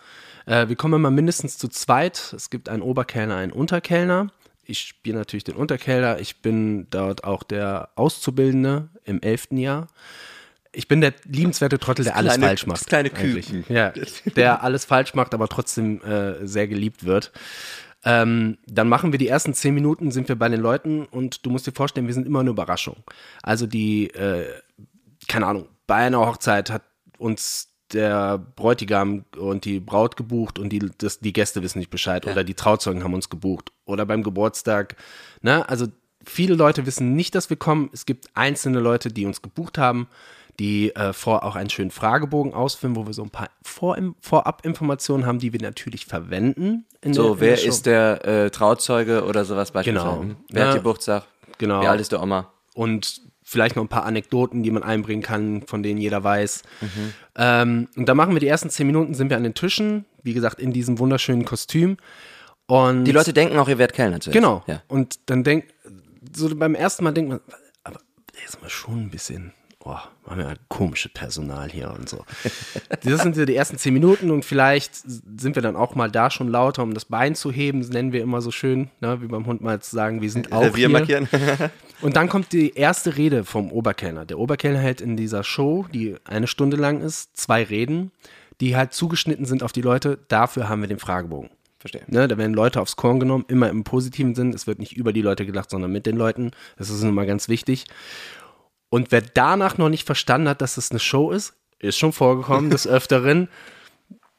[0.46, 2.34] Äh, wir kommen immer mindestens zu zweit.
[2.36, 4.30] Es gibt einen Oberkellner, einen Unterkellner.
[4.64, 6.20] Ich spiele natürlich den Unterkellner.
[6.20, 9.88] Ich bin dort auch der Auszubildende im elften Jahr.
[10.72, 12.80] Ich bin der liebenswerte Trottel, der alles kleine- falsch macht.
[12.80, 13.48] das kleine eigentlich.
[13.48, 13.74] Küken.
[13.74, 13.92] Ja,
[14.36, 17.32] der alles falsch macht, aber trotzdem äh, sehr geliebt wird.
[18.04, 21.50] Ähm, dann machen wir die ersten zehn Minuten, sind wir bei den Leuten und du
[21.50, 22.96] musst dir vorstellen, wir sind immer eine Überraschung.
[23.42, 24.46] Also die, äh,
[25.28, 26.82] keine Ahnung, bei einer Hochzeit hat
[27.18, 32.26] uns der Bräutigam und die Braut gebucht und die, das, die Gäste wissen nicht Bescheid
[32.26, 34.96] oder die Trauzeugen haben uns gebucht oder beim Geburtstag.
[35.42, 35.68] Ne?
[35.68, 35.88] Also
[36.24, 37.90] viele Leute wissen nicht, dass wir kommen.
[37.92, 40.08] Es gibt einzelne Leute, die uns gebucht haben,
[40.60, 45.26] die äh, vor auch einen schönen Fragebogen ausfüllen, wo wir so ein paar Vor Vorab-Informationen
[45.26, 46.84] haben, die wir natürlich verwenden.
[47.02, 47.68] Der, So, wer der Show.
[47.68, 50.06] ist der äh, Trauzeuge oder sowas beispielsweise?
[50.08, 50.22] Genau.
[50.22, 50.36] Hm?
[50.50, 50.68] Wer Ja.
[50.68, 51.24] hat Geburtstag?
[51.58, 51.80] Genau.
[51.82, 52.52] Wie alt ist der Oma?
[52.74, 56.62] und vielleicht noch ein paar Anekdoten, die man einbringen kann, von denen jeder weiß.
[56.80, 56.88] Mhm.
[57.36, 60.34] Ähm, und da machen wir die ersten zehn Minuten, sind wir an den Tischen, wie
[60.34, 61.96] gesagt, in diesem wunderschönen Kostüm.
[62.66, 64.34] Und Die Leute denken auch, ihr werdet Kellner zuerst.
[64.34, 64.62] Genau.
[64.68, 64.82] Ja.
[64.86, 65.74] Und dann denkt,
[66.32, 67.40] so beim ersten Mal denkt man,
[67.82, 67.98] aber
[68.36, 69.52] der ist mal schon ein bisschen,
[69.84, 72.24] oh, haben wir ja komische Personal hier und so.
[73.02, 76.30] das sind ja die ersten zehn Minuten und vielleicht sind wir dann auch mal da
[76.30, 77.80] schon lauter, um das Bein zu heben.
[77.80, 80.52] Das nennen wir immer so schön, ne, wie beim Hund mal zu sagen, wir sind
[80.52, 80.90] auch Revier hier.
[80.90, 81.28] markieren.
[82.02, 84.24] Und dann kommt die erste Rede vom Oberkellner.
[84.24, 88.10] Der Oberkellner hält in dieser Show, die eine Stunde lang ist, zwei Reden,
[88.60, 90.18] die halt zugeschnitten sind auf die Leute.
[90.28, 91.50] Dafür haben wir den Fragebogen.
[91.78, 92.02] Verstehe.
[92.08, 94.52] Ne, da werden Leute aufs Korn genommen, immer im positiven Sinn.
[94.52, 96.50] Es wird nicht über die Leute gelacht, sondern mit den Leuten.
[96.76, 97.86] Das ist immer ganz wichtig.
[98.90, 102.70] Und wer danach noch nicht verstanden hat, dass es eine Show ist, ist schon vorgekommen
[102.70, 103.48] des Öfteren.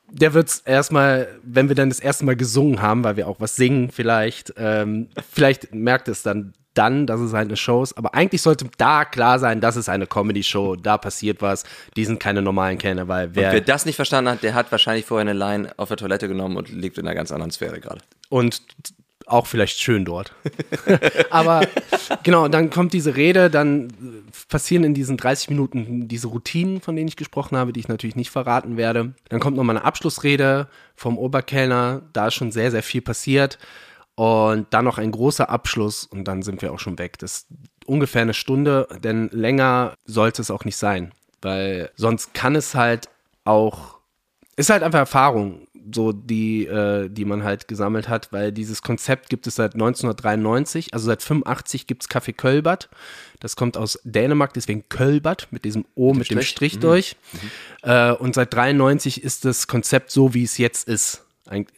[0.10, 3.40] Der wird es erstmal, wenn wir dann das erste Mal gesungen haben, weil wir auch
[3.40, 7.98] was singen vielleicht, ähm, vielleicht merkt es dann dann, dass es halt eine Show ist.
[7.98, 11.66] Aber eigentlich sollte da klar sein, das ist eine Comedy-Show, da passiert was.
[11.98, 15.06] Die sind keine normalen Kellner, weil wer Wer das nicht verstanden hat, der hat wahrscheinlich
[15.06, 18.02] vorher eine Line auf der Toilette genommen und lebt in einer ganz anderen Sphäre gerade.
[18.30, 18.62] und
[19.28, 20.34] auch vielleicht schön dort.
[21.30, 21.68] Aber
[22.24, 26.96] genau, dann kommt diese Rede, dann äh, passieren in diesen 30 Minuten diese Routinen, von
[26.96, 29.14] denen ich gesprochen habe, die ich natürlich nicht verraten werde.
[29.30, 33.58] Dann kommt nochmal eine Abschlussrede vom Oberkellner, da ist schon sehr, sehr viel passiert.
[34.16, 37.18] Und dann noch ein großer Abschluss und dann sind wir auch schon weg.
[37.20, 37.48] Das ist
[37.86, 43.10] ungefähr eine Stunde, denn länger sollte es auch nicht sein, weil sonst kann es halt
[43.46, 44.02] auch
[44.56, 45.68] ist halt einfach Erfahrung.
[45.94, 50.94] So die, äh, die man halt gesammelt hat, weil dieses Konzept gibt es seit 1993,
[50.94, 52.90] also seit 85 gibt es Kaffee Kölbert.
[53.40, 57.16] Das kommt aus Dänemark, deswegen Kölbert mit diesem O mit, dem Strich, durch.
[57.82, 61.24] Äh, und seit 93 ist das Konzept so, wie es jetzt ist.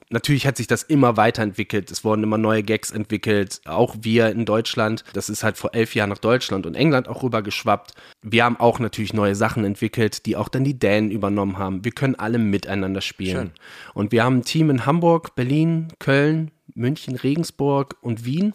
[0.10, 1.89] Natürlich hat sich das immer weiterentwickelt.
[1.89, 3.62] Es wurden immer neue Gags entwickelt.
[3.65, 5.04] Auch wir in Deutschland.
[5.13, 7.93] Das ist halt vor elf Jahren nach Deutschland und England auch rüber geschwappt.
[8.21, 11.86] Wir haben auch natürlich neue Sachen entwickelt, die auch dann die Dänen übernommen haben.
[11.86, 13.47] Wir können alle miteinander spielen.
[13.47, 13.52] Schön.
[13.93, 18.54] Und wir haben ein Team in Hamburg, Berlin, Köln, München, Regensburg und Wien.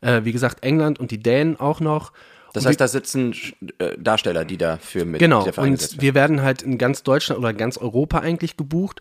[0.00, 2.12] Äh, wie gesagt, England und die Dänen auch noch.
[2.52, 3.34] Das heißt, da sitzen
[3.78, 7.38] äh, Darsteller, die dafür mit Genau, dafür eingesetzt und wir werden halt in ganz Deutschland
[7.38, 9.00] oder ganz Europa eigentlich gebucht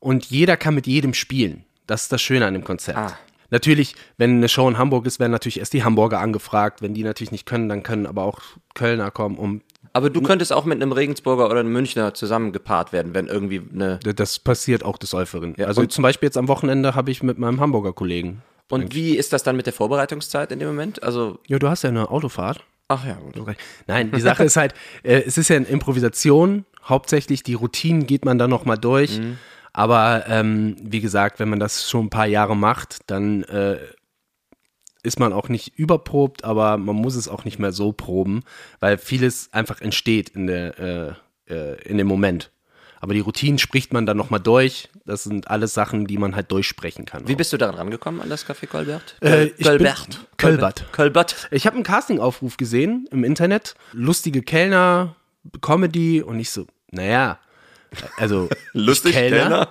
[0.00, 1.64] und jeder kann mit jedem spielen.
[1.86, 2.98] Das ist das Schöne an dem Konzept.
[2.98, 3.18] Ah.
[3.50, 6.82] Natürlich, wenn eine Show in Hamburg ist, werden natürlich erst die Hamburger angefragt.
[6.82, 8.40] Wenn die natürlich nicht können, dann können aber auch
[8.74, 9.62] Kölner kommen, um
[9.94, 13.62] Aber du könntest auch mit einem Regensburger oder einem Münchner zusammen gepaart werden, wenn irgendwie
[13.72, 13.98] eine.
[13.98, 15.54] das passiert auch des Öfteren.
[15.56, 18.42] Ja, also zum Beispiel jetzt am Wochenende habe ich mit meinem Hamburger Kollegen.
[18.70, 21.02] Und wie ist das dann mit der Vorbereitungszeit in dem Moment?
[21.02, 22.62] Also, Ja, du hast ja eine Autofahrt.
[22.88, 23.56] ach ja, gut.
[23.86, 26.66] Nein, die Sache ist halt, äh, es ist ja eine Improvisation.
[26.84, 29.18] Hauptsächlich die Routinen geht man dann nochmal durch.
[29.18, 29.38] Mhm.
[29.78, 33.78] Aber ähm, wie gesagt, wenn man das schon ein paar Jahre macht, dann äh,
[35.04, 38.42] ist man auch nicht überprobt, aber man muss es auch nicht mehr so proben,
[38.80, 41.16] weil vieles einfach entsteht in, der,
[41.48, 42.50] äh, äh, in dem Moment.
[43.00, 44.88] Aber die Routinen spricht man dann nochmal durch.
[45.04, 47.28] Das sind alles Sachen, die man halt durchsprechen kann.
[47.28, 49.14] Wie bist du daran rangekommen an das Café Colbert?
[49.20, 50.26] Äh, Colbert.
[50.38, 50.92] Colbert.
[50.92, 51.48] Colbert.
[51.52, 53.76] Ich habe einen Castingaufruf gesehen im Internet.
[53.92, 55.14] Lustige Kellner,
[55.60, 57.38] Comedy und ich so, naja,
[58.16, 59.68] also Lustig, ich Kellner.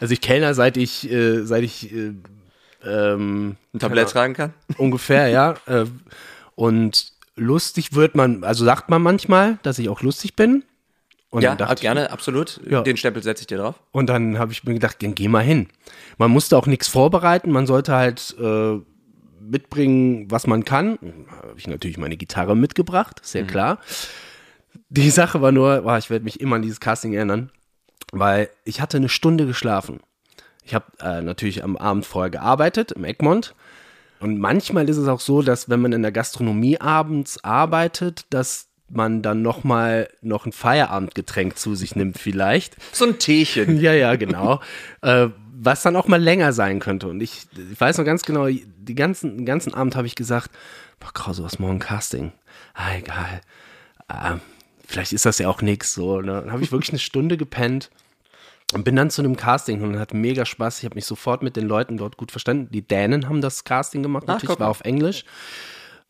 [0.00, 2.12] Also ich Kellner, seit ich, äh, seit ich äh,
[2.84, 4.54] ähm, Ein Tablett tragen kann?
[4.78, 5.54] ungefähr, ja.
[5.66, 5.86] Äh,
[6.54, 10.64] und lustig wird man, also sagt man manchmal, dass ich auch lustig bin.
[11.30, 12.60] Und Ja, dachte gerne, absolut.
[12.68, 12.82] Ja.
[12.82, 13.76] Den Stempel setze ich dir drauf.
[13.92, 15.68] Und dann habe ich mir gedacht, dann geh mal hin.
[16.18, 18.80] Man musste auch nichts vorbereiten, man sollte halt äh,
[19.40, 20.98] mitbringen, was man kann.
[21.30, 23.78] Habe ich natürlich meine Gitarre mitgebracht, ist ja klar.
[24.88, 27.50] Die Sache war nur, boah, ich werde mich immer an dieses Casting erinnern,
[28.12, 30.00] weil ich hatte eine Stunde geschlafen.
[30.64, 33.54] Ich habe äh, natürlich am Abend vorher gearbeitet im Egmont.
[34.20, 38.68] Und manchmal ist es auch so, dass wenn man in der Gastronomie abends arbeitet, dass
[38.90, 42.76] man dann noch mal noch ein Feierabendgetränk zu sich nimmt vielleicht.
[42.92, 43.80] So ein Teechen.
[43.80, 44.60] Ja, ja, genau.
[45.02, 45.28] äh,
[45.62, 47.08] was dann auch mal länger sein könnte.
[47.08, 50.50] Und ich, ich weiß noch ganz genau, die ganzen, den ganzen Abend habe ich gesagt,
[50.98, 52.32] boah, Krause, was morgen Casting?
[52.74, 53.40] Ah, egal.
[54.08, 54.38] Ah,
[54.90, 55.94] vielleicht ist das ja auch nix.
[55.94, 56.42] So, ne?
[56.42, 57.90] Dann habe ich wirklich eine Stunde gepennt
[58.72, 60.78] und bin dann zu einem Casting und hat mega Spaß.
[60.78, 62.68] Ich habe mich sofort mit den Leuten dort gut verstanden.
[62.72, 65.24] Die Dänen haben das Casting gemacht, Ach, natürlich, war auf Englisch.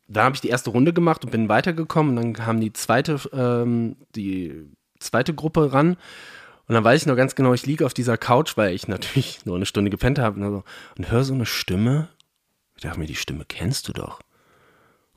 [0.08, 2.16] Dann habe ich die erste Runde gemacht und bin weitergekommen.
[2.16, 4.66] Und dann kam die zweite, ähm, die
[4.98, 5.96] zweite Gruppe ran.
[6.66, 9.44] Und dann weiß ich noch ganz genau, ich liege auf dieser Couch, weil ich natürlich
[9.44, 10.64] nur eine Stunde gepennt habe und, so,
[10.96, 12.08] und höre so eine Stimme.
[12.76, 14.20] Ich dachte mir, die Stimme kennst du doch.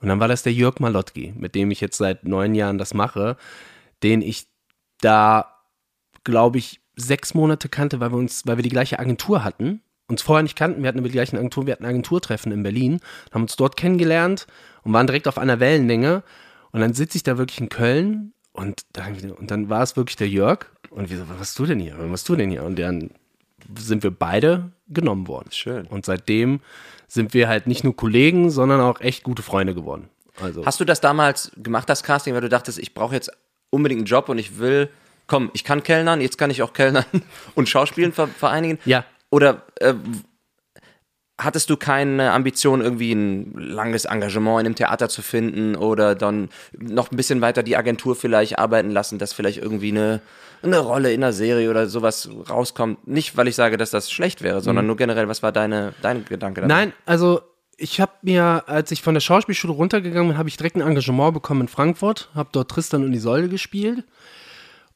[0.03, 2.93] Und dann war das der Jörg Malotki, mit dem ich jetzt seit neun Jahren das
[2.93, 3.37] mache,
[4.03, 4.47] den ich
[4.99, 5.61] da,
[6.25, 9.81] glaube ich, sechs Monate kannte, weil wir uns, weil wir die gleiche Agentur hatten.
[10.09, 12.99] Uns vorher nicht kannten, wir hatten die gleichen Agentur, wir hatten Agenturtreffen in Berlin,
[13.31, 14.45] haben uns dort kennengelernt
[14.83, 16.23] und waren direkt auf einer Wellenlänge.
[16.71, 20.17] Und dann sitze ich da wirklich in Köln und dann, und dann war es wirklich
[20.17, 20.65] der Jörg.
[20.89, 21.97] Und wir so, was machst du denn hier?
[21.97, 22.63] Was machst du denn hier?
[22.63, 23.11] Und dann
[23.77, 25.51] sind wir beide genommen worden.
[25.51, 25.85] Schön.
[25.87, 26.61] Und seitdem
[27.07, 30.09] sind wir halt nicht nur Kollegen, sondern auch echt gute Freunde geworden.
[30.41, 33.31] Also Hast du das damals gemacht, das Casting, weil du dachtest, ich brauche jetzt
[33.69, 34.89] unbedingt einen Job und ich will,
[35.27, 37.05] komm, ich kann Kellnern, jetzt kann ich auch Kellnern
[37.55, 38.79] und Schauspielen ver vereinigen?
[38.85, 39.05] Ja.
[39.29, 39.93] Oder äh,
[41.37, 46.49] hattest du keine Ambition, irgendwie ein langes Engagement in einem Theater zu finden oder dann
[46.77, 50.21] noch ein bisschen weiter die Agentur vielleicht arbeiten lassen, dass vielleicht irgendwie eine,
[50.61, 53.07] eine Rolle in einer Serie oder sowas rauskommt?
[53.07, 56.23] Nicht, weil ich sage, dass das schlecht wäre, sondern nur generell, was war deine, dein
[56.25, 56.73] Gedanke dabei?
[56.73, 57.41] Nein, also
[57.77, 61.33] ich habe mir, als ich von der Schauspielschule runtergegangen bin, habe ich direkt ein Engagement
[61.33, 64.03] bekommen in Frankfurt, habe dort Tristan und Isolde gespielt.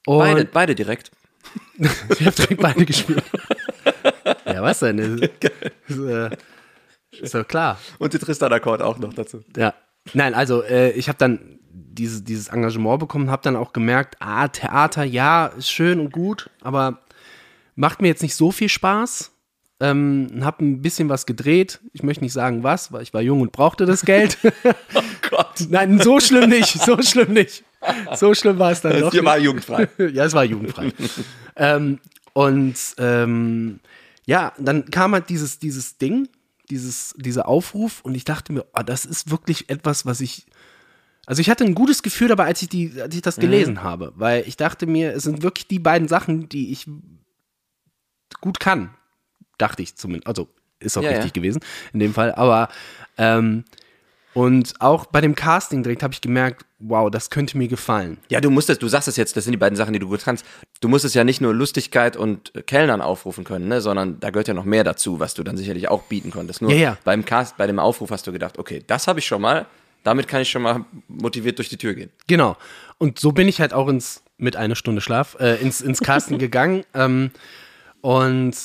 [0.06, 1.12] Und Beide, beide direkt.
[1.78, 3.24] ich habe direkt beide gespielt.
[4.58, 4.98] ja, was denn?
[4.98, 5.32] Ist,
[5.88, 6.30] ist, äh,
[7.12, 7.78] ist doch klar.
[8.00, 9.44] Und die Tristan-Akkord auch noch dazu.
[9.56, 9.74] Ja.
[10.14, 14.48] Nein, also äh, ich habe dann diese, dieses Engagement bekommen, habe dann auch gemerkt, ah,
[14.48, 17.02] Theater, ja, ist schön und gut, aber
[17.76, 19.32] macht mir jetzt nicht so viel Spaß.
[19.80, 21.80] Ähm, habe ein bisschen was gedreht.
[21.94, 24.38] Ich möchte nicht sagen was, weil ich war jung und brauchte das Geld.
[24.96, 25.68] Oh Gott.
[25.70, 27.64] Nein, so schlimm nicht, so schlimm nicht.
[28.16, 29.12] So schlimm war es dann doch.
[29.12, 29.90] Hier war jugendfrei.
[30.14, 30.92] ja, es war jugendfrei.
[31.58, 32.00] ähm,
[32.34, 33.80] und ähm,
[34.28, 36.28] ja, dann kam halt dieses, dieses Ding,
[36.70, 40.46] dieses, dieser Aufruf und ich dachte mir, oh, das ist wirklich etwas, was ich.
[41.26, 44.14] Also ich hatte ein gutes Gefühl dabei, als ich, die, als ich das gelesen habe,
[44.16, 46.86] weil ich dachte mir, es sind wirklich die beiden Sachen, die ich
[48.40, 48.94] gut kann.
[49.58, 50.28] Dachte ich zumindest.
[50.28, 51.42] Also ist auch Ja, richtig ja.
[51.42, 51.62] gewesen
[51.94, 52.34] in dem Fall.
[52.36, 52.70] Aber
[53.18, 53.64] ähm,
[54.38, 58.20] und auch bei dem Casting direkt habe ich gemerkt, wow, das könnte mir gefallen.
[58.30, 60.24] Ja, du musstest, du sagst es jetzt, das sind die beiden Sachen, die du gut
[60.24, 60.46] kannst.
[60.80, 64.54] Du musstest ja nicht nur Lustigkeit und Kellnern aufrufen können, ne, sondern da gehört ja
[64.54, 66.62] noch mehr dazu, was du dann sicherlich auch bieten konntest.
[66.62, 66.98] Nur Ja, ja.
[67.04, 69.66] beim Cast, bei dem Aufruf hast du gedacht, okay, das habe ich schon mal,
[70.04, 72.12] damit kann ich schon mal motiviert durch die Tür gehen.
[72.28, 72.58] Genau.
[73.00, 76.38] Und so bin ich halt auch ins, mit einer Stunde Schlaf, äh, ins, ins Casting
[76.38, 76.84] gegangen.
[76.94, 77.32] Ähm,
[78.02, 78.56] und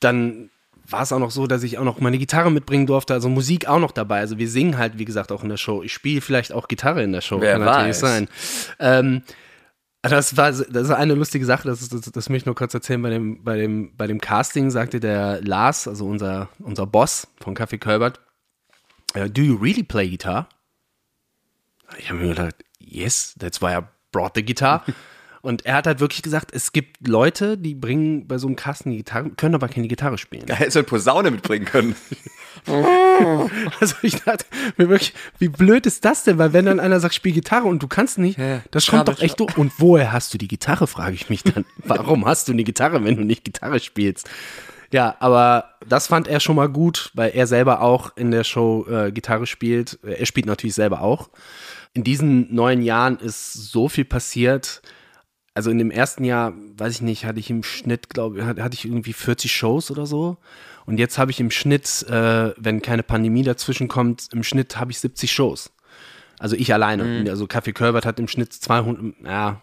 [0.00, 0.48] dann
[0.90, 3.66] war es auch noch so, dass ich auch noch meine Gitarre mitbringen durfte, also Musik
[3.68, 4.20] auch noch dabei.
[4.20, 5.82] Also wir singen halt, wie gesagt, auch in der Show.
[5.82, 8.00] Ich spiele vielleicht auch Gitarre in der Show, Wer kann natürlich weiß.
[8.00, 8.28] sein.
[8.78, 9.22] Ähm,
[10.02, 12.72] das war, das ist eine lustige Sache, das, ist, das, das möchte ich nur kurz
[12.72, 13.02] erzählen.
[13.02, 17.54] Bei dem, bei dem, bei dem Casting sagte der Lars, also unser, unser Boss von
[17.54, 18.20] Café Kölbert,
[19.14, 20.48] äh, do you really play guitar?
[21.98, 23.80] Ich habe mir gedacht, yes, that's why I
[24.12, 24.84] brought the guitar.
[25.40, 28.90] Und er hat halt wirklich gesagt, es gibt Leute, die bringen bei so einem Kasten
[28.90, 30.46] die Gitarre, können aber keine Gitarre spielen.
[30.46, 31.94] Da hättest du eine Posaune mitbringen können.
[33.80, 34.44] Also ich dachte
[34.76, 36.38] mir wirklich, wie blöd ist das denn?
[36.38, 39.20] Weil wenn dann einer sagt, spiel Gitarre und du kannst nicht, Ja, das kommt doch
[39.20, 39.56] echt doof.
[39.56, 41.64] Und woher hast du die Gitarre, frage ich mich dann.
[41.78, 44.28] Warum hast du eine Gitarre, wenn du nicht Gitarre spielst?
[44.90, 48.86] Ja, aber das fand er schon mal gut, weil er selber auch in der Show
[48.88, 49.98] äh, Gitarre spielt.
[50.02, 51.30] Er spielt natürlich selber auch.
[51.94, 54.82] In diesen neun Jahren ist so viel passiert.
[55.58, 58.74] Also in dem ersten Jahr, weiß ich nicht, hatte ich im Schnitt, glaube ich, hatte
[58.74, 60.36] ich irgendwie 40 Shows oder so.
[60.86, 64.92] Und jetzt habe ich im Schnitt, äh, wenn keine Pandemie dazwischen kommt, im Schnitt habe
[64.92, 65.72] ich 70 Shows.
[66.38, 67.28] Also ich alleine.
[67.28, 69.60] Also Café Kölbert hat im Schnitt 200, ja,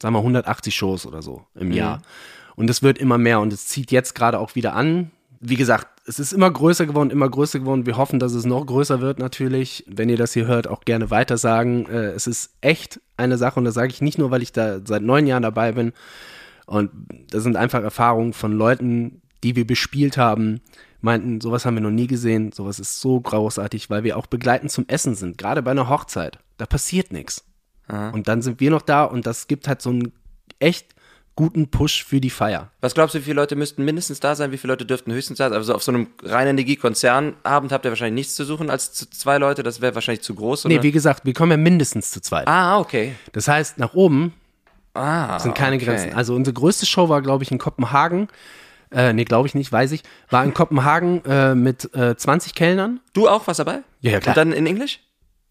[0.00, 2.00] sagen wir 180 Shows oder so im Jahr.
[2.56, 5.10] Und es wird immer mehr und es zieht jetzt gerade auch wieder an.
[5.40, 7.84] Wie gesagt, es ist immer größer geworden, immer größer geworden.
[7.84, 9.84] Wir hoffen, dass es noch größer wird natürlich.
[9.86, 11.86] Wenn ihr das hier hört, auch gerne weitersagen.
[11.86, 14.80] Äh, es ist echt eine Sache und das sage ich nicht nur, weil ich da
[14.84, 15.92] seit neun Jahren dabei bin.
[16.66, 16.90] Und
[17.30, 20.60] das sind einfach Erfahrungen von Leuten, die wir bespielt haben,
[21.00, 24.70] meinten, sowas haben wir noch nie gesehen, sowas ist so großartig, weil wir auch begleitend
[24.70, 26.38] zum Essen sind, gerade bei einer Hochzeit.
[26.56, 27.44] Da passiert nichts.
[28.12, 30.12] Und dann sind wir noch da und das gibt halt so einen
[30.58, 30.94] echt
[31.38, 32.72] guten Push für die Feier.
[32.80, 34.50] Was glaubst du, wie viele Leute müssten mindestens da sein?
[34.50, 35.56] Wie viele Leute dürften höchstens da sein?
[35.56, 39.38] Also auf so einem reinen Energie-Konzernabend habt ihr wahrscheinlich nichts zu suchen als zu zwei
[39.38, 39.62] Leute.
[39.62, 40.66] Das wäre wahrscheinlich zu groß.
[40.66, 40.74] Oder?
[40.74, 42.48] Nee, wie gesagt, wir kommen ja mindestens zu zweit.
[42.48, 43.14] ah, okay.
[43.32, 44.34] Das heißt, nach oben
[44.94, 45.84] Ah, sind keine okay.
[45.84, 46.14] Grenzen.
[46.14, 48.26] Also unsere größte Show war, glaube ich, in Kopenhagen.
[48.90, 50.02] Äh, nee, glaube ich nicht, weiß ich.
[50.30, 52.98] War in Kopenhagen äh, mit äh, 20 Kellnern.
[53.12, 53.80] Du auch was dabei?
[54.00, 54.32] Ja, ja, klar.
[54.32, 54.98] Und dann in Englisch?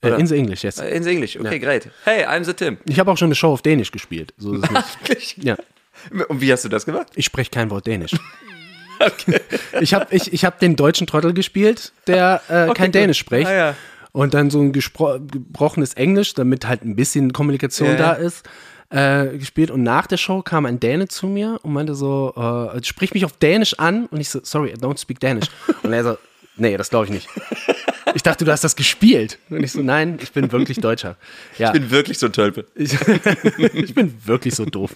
[0.01, 0.79] Äh, in the English, yes.
[0.79, 1.89] Äh, In Englisch, okay, great.
[2.03, 2.77] Hey, I'm the Tim.
[2.85, 4.33] Ich habe auch schon eine Show auf Dänisch gespielt.
[4.37, 5.43] So ist es nicht.
[5.43, 5.55] Ja.
[6.27, 7.07] Und wie hast du das gemacht?
[7.15, 8.11] Ich spreche kein Wort Dänisch.
[9.79, 12.95] Ich habe ich, ich hab den deutschen Trottel gespielt, der äh, kein gut.
[12.95, 13.47] Dänisch spricht.
[13.47, 13.75] Ah, ja.
[14.11, 18.49] Und dann so ein gebrochenes Englisch, damit halt ein bisschen Kommunikation Ja, da ist,
[18.89, 19.69] äh, gespielt.
[19.69, 22.33] Und nach der Show kam ein Däne zu mir und meinte so,
[22.73, 24.07] äh, sprich mich auf Dänisch an.
[24.07, 25.49] Und ich so, sorry, I don't speak Danish.
[25.83, 26.17] Und er so,
[26.55, 27.27] nee, das glaube ich nicht.
[28.17, 29.37] Ich dachte, du hast das gespielt.
[29.51, 31.17] Und ich so, nein, ich bin wirklich Deutscher.
[31.59, 31.71] Ja.
[31.75, 32.65] Ich bin wirklich so ein Tölpel.
[32.73, 32.93] Ich,
[33.73, 34.89] ich bin wirklich so doof.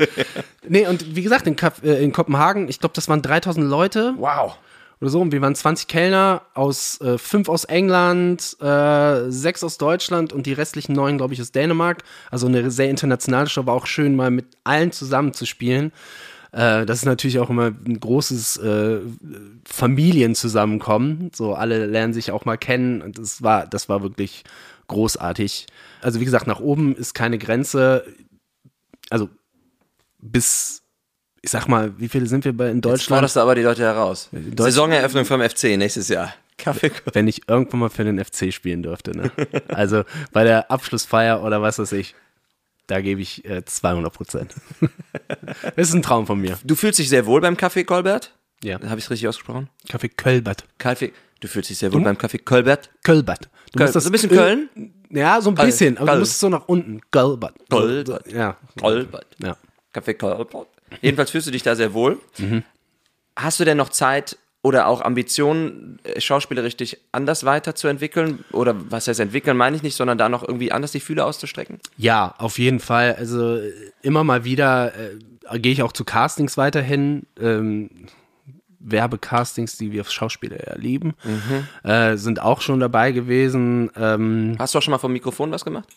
[0.68, 4.16] Nee, und wie gesagt, in, Kap äh, in Kopenhagen, ich glaube, das waren 3000 Leute
[4.18, 4.58] Wow.
[5.00, 5.22] oder so.
[5.22, 10.48] Und wir waren 20 Kellner, aus äh, fünf aus England, äh, sechs aus Deutschland und
[10.48, 12.00] die restlichen neun, glaube ich, aus Dänemark.
[12.32, 15.92] Also eine sehr internationale Show, war auch schön, mal mit allen zusammen zu spielen.
[16.52, 19.00] Äh, das ist natürlich auch immer ein großes äh,
[19.66, 21.32] Familienzusammenkommen.
[21.34, 24.44] So alle lernen sich auch mal kennen und das war, das war wirklich
[24.88, 25.68] großartig.
[26.02, 28.04] Also wie gesagt, nach oben ist keine Grenze.
[29.10, 29.30] Also
[30.20, 30.82] bis,
[31.42, 33.18] ich sag mal, wie viele sind wir bei in Jetzt Deutschland?
[33.20, 34.30] forderst du aber die Leute heraus.
[34.58, 36.34] Saisoneröffnung vom FC nächstes Jahr.
[36.58, 36.92] Kaffee.
[37.14, 39.18] wenn ich irgendwann mal für den FC spielen dürfte.
[39.18, 39.32] Ne?
[39.70, 42.14] Also bei der Abschlussfeier oder was weiß ich,
[42.88, 44.54] da gebe ich äh, 200 Prozent.
[45.76, 46.58] das ist ein Traum von mir.
[46.64, 48.34] Du fühlst dich sehr wohl beim Kaffee Kolbert?
[48.64, 48.80] Ja.
[48.82, 49.70] Habe ich es richtig ausgesprochen?
[49.90, 50.66] Kaffee Kölbert.
[50.78, 51.14] Kaffee.
[51.40, 52.92] Du fühlst dich sehr wohl beim Kaffee Kolbert?
[53.04, 53.50] Kölbert.
[53.72, 53.86] Du Köln.
[53.88, 54.70] musst das So ein bisschen Köln?
[55.10, 55.98] Ja, so ein bisschen.
[55.98, 56.18] Aber Köln.
[56.18, 57.02] du musst so nach unten.
[57.10, 57.56] Kölbert.
[57.70, 58.32] Kölbert.
[58.32, 58.58] Ja.
[58.80, 59.26] Kolbert.
[59.40, 59.58] Ja.
[59.92, 60.68] Kaffee Kolbert.
[61.02, 62.20] Jedenfalls fühlst du dich da sehr wohl.
[62.38, 62.64] Mhm.
[63.36, 68.44] Hast du denn noch Zeit oder auch Ambitionen, äh, schauspielerisch dich anders weiterzuentwickeln?
[68.52, 71.80] Oder was heißt entwickeln, meine ich nicht, sondern da noch irgendwie anders die Fühler auszustrecken?
[71.98, 73.16] Ja, auf jeden Fall.
[73.16, 73.72] Also äh,
[74.02, 77.24] immer mal wieder äh, gehe ich auch zu Castings weiterhin.
[77.40, 77.90] Ähm,
[78.84, 81.14] Werbecastings, die wir Schauspieler ja lieben,
[81.84, 83.92] äh, sind auch schon dabei gewesen.
[83.96, 85.88] Ähm, Hast du auch schon mal vom Mikrofon was gemacht?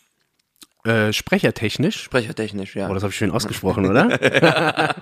[0.85, 2.03] äh, sprechertechnisch.
[2.03, 2.89] Sprechertechnisch, ja.
[2.89, 4.19] Oh, das habe ich schön ausgesprochen, oder?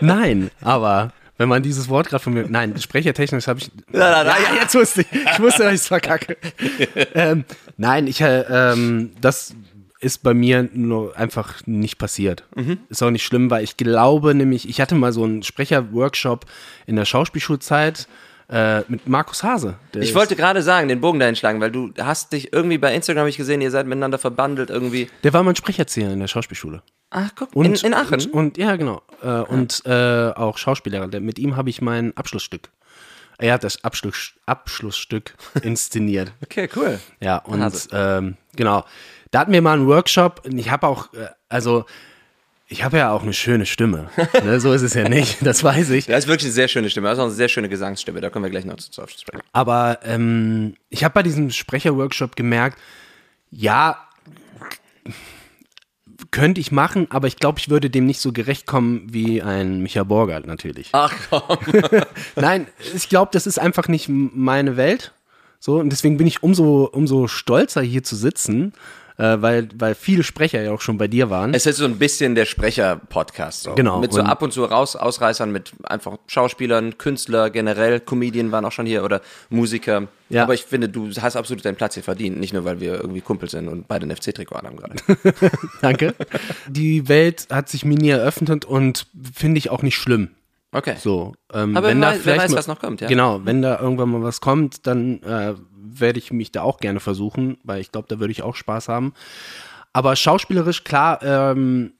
[0.00, 2.46] nein, aber wenn man dieses Wort gerade von mir.
[2.48, 3.70] Nein, sprechertechnisch habe ich.
[3.90, 4.26] nein, nein.
[4.26, 5.06] Ja, ja, jetzt wusste ich.
[5.12, 6.36] Ich wusste, dass ich es verkacke.
[7.14, 7.44] ähm,
[7.76, 9.54] nein, ich äh, ähm, das
[10.00, 12.44] ist bei mir nur einfach nicht passiert.
[12.54, 12.78] Mhm.
[12.88, 16.46] Ist auch nicht schlimm, weil ich glaube nämlich, ich hatte mal so einen Sprecherworkshop
[16.86, 18.06] in der Schauspielschulzeit
[18.48, 19.76] äh, mit Markus Hase.
[19.94, 23.22] Ich wollte gerade sagen, den Bogen dahin schlagen, weil du hast dich irgendwie bei Instagram
[23.22, 25.08] hab ich gesehen, ihr seid miteinander verbandelt irgendwie.
[25.24, 26.82] Der war mein Sprecherzieher in der Schauspielschule.
[27.10, 28.14] Ach, guck, Und, in, in Aachen.
[28.14, 29.02] Und, und ja, genau.
[29.22, 31.06] Äh, Und äh, auch Schauspieler.
[31.20, 32.68] Mit ihm habe ich mein Abschlussstück.
[33.38, 36.32] Er hat das Abschluss, Abschlussstück inszeniert.
[36.42, 36.98] okay, cool.
[37.20, 38.84] Ja, und ähm, genau.
[39.30, 40.42] Da hatten wir mal einen Workshop.
[40.52, 41.86] Ich habe auch, äh, also,
[42.66, 44.10] ich habe ja auch eine schöne Stimme.
[44.44, 44.60] ne?
[44.60, 46.06] So ist es ja nicht, das weiß ich.
[46.06, 47.08] Das ist wirklich eine sehr schöne Stimme.
[47.08, 48.20] Das ist auch eine sehr schöne Gesangsstimme.
[48.20, 49.42] Da kommen wir gleich noch zu, zu sprechen.
[49.52, 52.78] Aber ähm, ich habe bei diesem Sprecherworkshop gemerkt,
[53.50, 54.08] ja,
[56.30, 59.80] könnte ich machen, aber ich glaube, ich würde dem nicht so gerecht kommen wie ein
[59.82, 60.90] Micha Borgert natürlich.
[60.92, 61.58] Ach komm.
[62.36, 65.12] Nein, ich glaube, das ist einfach nicht meine Welt.
[65.60, 68.72] So, und deswegen bin ich umso, umso stolzer, hier zu sitzen,
[69.18, 71.52] äh, weil, weil viele Sprecher ja auch schon bei dir waren.
[71.52, 73.64] Es ist so ein bisschen der Sprecher-Podcast.
[73.64, 73.74] So.
[73.74, 78.64] Genau, Mit so ab und zu raus, Ausreißern mit einfach Schauspielern, Künstler generell, Comedian waren
[78.64, 80.08] auch schon hier oder Musiker.
[80.30, 80.44] Ja.
[80.44, 82.38] Aber ich finde, du hast absolut deinen Platz hier verdient.
[82.38, 84.94] Nicht nur, weil wir irgendwie Kumpel sind und beide ein FC-Trikot haben gerade.
[85.80, 86.14] Danke.
[86.68, 90.30] Die Welt hat sich mir nie eröffnet und finde ich auch nicht schlimm.
[90.70, 90.96] Okay.
[91.00, 93.08] So, ähm, Aber wenn wer da weiß- wer vielleicht weiß, mal, was noch kommt, ja.
[93.08, 95.54] Genau, wenn da irgendwann mal was kommt, dann äh,
[96.00, 98.88] werde ich mich da auch gerne versuchen, weil ich glaube, da würde ich auch Spaß
[98.88, 99.12] haben.
[99.92, 101.92] Aber schauspielerisch, klar, ähm,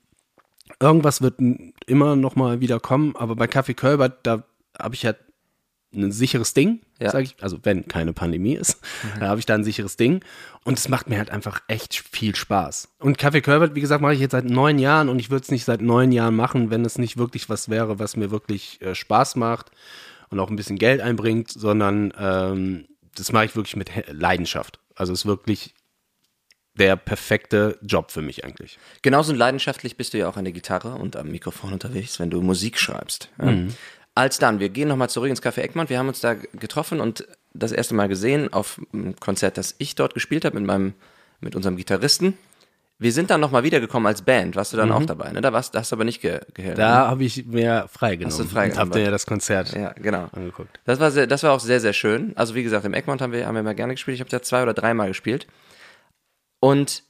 [0.81, 1.41] irgendwas wird
[1.87, 4.45] immer noch mal wieder kommen, aber bei Kaffee Kölbert, da
[4.79, 5.17] habe ich halt
[5.95, 7.11] ein sicheres Ding, Ja.
[7.11, 8.79] sag ich, also wenn keine Pandemie ist,
[9.21, 10.23] da habe ich da ein sicheres Ding
[10.65, 12.91] und es macht mir halt einfach echt viel Spaß.
[12.99, 15.51] Und Kaffee Kölbert, wie gesagt, mache ich jetzt seit neun Jahren und ich würde es
[15.51, 18.95] nicht seit neun Jahren machen, wenn es nicht wirklich was wäre, was mir wirklich äh,
[18.95, 19.71] Spaß macht
[20.29, 22.85] und auch ein bisschen Geld einbringt, sondern ähm,
[23.15, 24.81] das mache ich wirklich mit Leidenschaft.
[24.95, 25.75] Also es ist wirklich
[26.75, 28.79] der perfekte Job für mich eigentlich.
[29.03, 32.41] Genauso leidenschaftlich bist du ja auch an der Gitarre und am Mikrofon unterwegs, wenn du
[32.41, 33.31] Musik schreibst.
[33.43, 33.55] Ja.
[34.15, 35.89] Als dann, wir gehen nochmal zurück ins Café Eckmann.
[35.89, 39.95] Wir haben uns da getroffen und das erste Mal gesehen auf einem Konzert, das ich
[39.95, 40.95] dort gespielt habe mit meinem,
[41.41, 42.37] mit unserem Gitarristen.
[43.01, 44.57] Wir sind dann nochmal wiedergekommen als Band.
[44.57, 45.31] Warst du dann auch dabei?
[45.31, 45.41] Ne?
[45.41, 46.79] Da warst, da hast du aber nicht ge gehört.
[46.79, 48.33] Da habe ich mir freigenommen.
[48.37, 48.89] Hast du freigenommen?
[48.89, 50.29] Und habe dir das Konzert Ja, genau.
[50.33, 50.81] angeguckt.
[50.85, 52.33] Das war, sehr, das war auch sehr, sehr schön.
[52.35, 54.17] Also wie gesagt, im Egmont haben wir, haben wir mal gerne gespielt.
[54.17, 55.47] Ich habe da zwei oder dreimal gespielt.
[56.61, 57.05] Und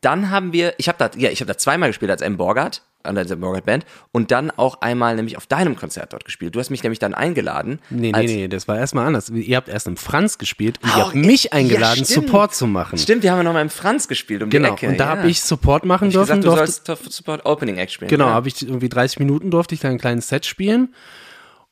[0.00, 2.36] dann haben wir, ich habe da, ja, ich habe da zweimal gespielt als M.
[2.36, 3.40] Borgert, an der M.
[3.40, 3.86] Borgert Band.
[4.12, 6.54] Und dann auch einmal nämlich auf deinem Konzert dort gespielt.
[6.54, 7.78] Du hast mich nämlich dann eingeladen.
[7.90, 9.28] Nee, nee, nee, das war erstmal anders.
[9.30, 12.26] Ihr habt erst im Franz gespielt und Ah, ihr habt ja, mich eingeladen, stimmt.
[12.26, 12.98] Support zu machen.
[12.98, 14.88] Stimmt, wir haben ja noch mal im Franz gespielt um Genau, die Ecke.
[14.88, 15.10] und da ja.
[15.18, 16.40] habe ich Support machen ich dürfen.
[16.42, 18.08] gesagt, du durfte- sollst Support Opening Act spielen.
[18.08, 18.32] Genau, ja.
[18.34, 20.92] habe ich irgendwie 30 Minuten durfte ich dann ein kleines Set spielen.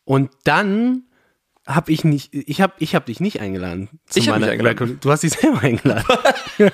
[0.05, 1.03] Und dann
[1.67, 3.89] habe ich nicht, ich habe ich hab dich nicht eingeladen.
[4.07, 4.99] Zu Ich hab meiner eingeladen.
[5.01, 6.05] Du hast dich selber eingeladen.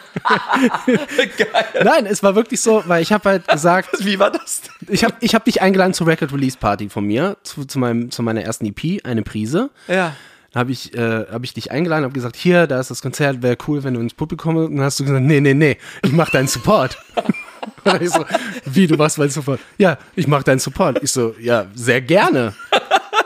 [1.84, 4.92] Nein, es war wirklich so, weil ich habe halt gesagt, Wie war das denn?
[4.92, 8.10] ich habe ich hab dich eingeladen zur Record Release Party von mir, zu, zu, meinem,
[8.10, 9.70] zu meiner ersten EP, eine Prise.
[9.86, 10.16] Ja.
[10.52, 13.42] Dann habe ich, äh, hab ich dich eingeladen, habe gesagt, hier, da ist das Konzert,
[13.42, 14.70] wäre cool, wenn du ins Publikum kommst.
[14.70, 16.98] Und dann hast du gesagt, nee, nee, nee, ich mache deinen Support.
[18.00, 18.24] Ich so,
[18.66, 19.60] wie, du machst meinen Support?
[19.78, 21.02] Ja, ich mache deinen Support.
[21.02, 22.54] Ich so, ja, sehr gerne.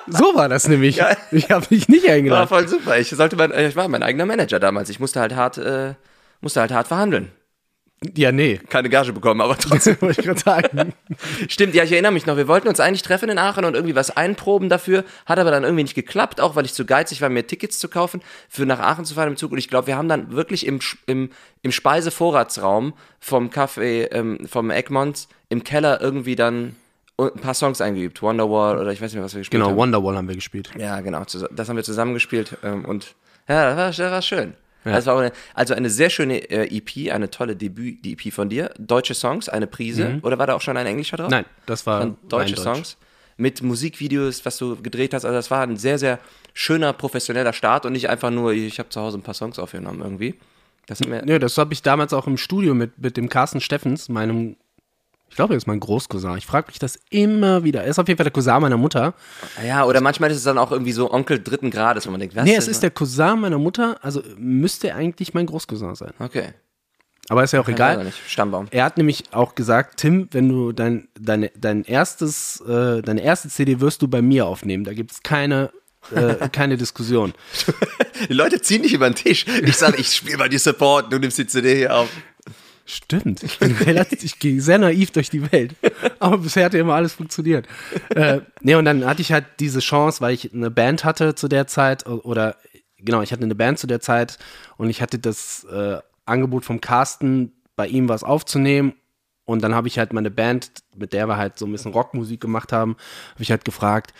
[0.06, 0.96] So war das nämlich.
[0.98, 1.16] Geil.
[1.30, 2.48] Ich habe dich nicht War eingeladen.
[2.48, 2.98] voll super.
[2.98, 4.90] Ich sollte mein, ich war mein eigener Manager damals.
[4.90, 5.94] Ich musste halt hart, äh,
[6.40, 7.32] musste halt hart verhandeln.
[8.14, 8.60] Ja, nee.
[8.68, 9.96] Keine Gage bekommen, aber trotzdem.
[10.00, 10.92] Wollte ich gerade sagen.
[11.48, 12.36] Stimmt, ja, ich erinnere mich noch.
[12.36, 15.04] Wir wollten uns eigentlich treffen in Aachen und irgendwie was einproben dafür.
[15.24, 17.88] Hat aber dann irgendwie nicht geklappt, auch weil ich zu geizig war, mir Tickets zu
[17.88, 19.52] kaufen, für nach Aachen zu fahren im Zug.
[19.52, 21.30] Und ich glaube, wir haben dann wirklich im, im,
[21.62, 26.76] im Speisevorratsraum vom Café, ähm, vom Egmont im Keller irgendwie dann
[27.18, 28.22] ein paar Songs eingeübt.
[28.22, 29.77] Wonderwall oder ich weiß nicht mehr, was wir gespielt Genau, haben.
[29.77, 30.70] Wonderwall haben wir gespielt.
[30.79, 31.22] Ja, genau.
[31.24, 33.14] Das haben wir zusammen gespielt ähm, und
[33.48, 34.55] ja, das war, das war schön.
[34.85, 38.50] Das war eine, also eine sehr schöne äh, EP, eine tolle Debüt, die EP von
[38.50, 38.70] dir.
[38.79, 40.18] Deutsche Songs, eine Prise.
[40.22, 41.31] Oder war da auch schon ein Englischer drauf?
[41.31, 42.64] Nein, das war Von deutsche deutsch.
[42.64, 42.96] Songs.
[43.38, 45.24] Mit Musikvideos, was du gedreht hast.
[45.24, 46.18] Also das war ein sehr, sehr
[46.53, 50.00] schöner, professioneller Start und nicht einfach nur, ich habe zu Hause ein paar Songs aufgenommen
[50.03, 50.35] irgendwie.
[50.87, 54.57] Das Nö, das habe ich damals auch im Studio mit, mit dem Carsten Steffens, meinem,
[55.28, 56.37] ich glaube, er ist mein Großcousin.
[56.37, 57.82] Ich frage mich das immer wieder.
[57.82, 59.14] Er ist auf jeden Fall der Cousin meiner Mutter.
[59.66, 62.37] ja, oder manchmal ist es dann auch irgendwie so Onkel dritten Grades, wo man denkt,
[62.37, 62.44] was?
[62.44, 66.12] Nee, es ist der Cousin meiner Mutter, also müsste eigentlich mein Großcousin sein.
[66.20, 66.50] Okay.
[67.28, 67.98] Aber ist ja auch Weiß egal.
[67.98, 68.30] ich nicht.
[68.30, 68.66] Stammbaum.
[68.70, 73.48] Er hat nämlich auch gesagt, Tim, wenn du dein, dein, dein erstes, äh, deine erste
[73.48, 74.84] CD wirst du bei mir aufnehmen.
[74.84, 75.70] Da gibt es keine,
[76.14, 77.32] äh, keine Diskussion.
[78.28, 79.46] Die Leute ziehen dich über den Tisch.
[79.64, 82.08] Ich sage, ich spiele mal die Support, du nimmst die CD hier auf.
[82.86, 83.42] Stimmt.
[83.42, 85.74] Ich, bin relativ, ich gehe sehr naiv durch die Welt.
[86.18, 87.66] Aber bisher hat ja immer alles funktioniert.
[88.10, 91.48] Äh, nee, und dann hatte ich halt diese Chance, weil ich eine Band hatte zu
[91.48, 92.56] der Zeit, oder
[92.98, 94.38] genau, ich hatte eine Band zu der Zeit
[94.76, 98.94] und ich hatte das äh, Angebot vom Carsten, bei ihm was aufzunehmen.
[99.46, 102.40] Und dann habe ich halt meine Band, mit der wir halt so ein bisschen Rockmusik
[102.40, 102.96] gemacht haben,
[103.32, 104.14] habe ich halt gefragt,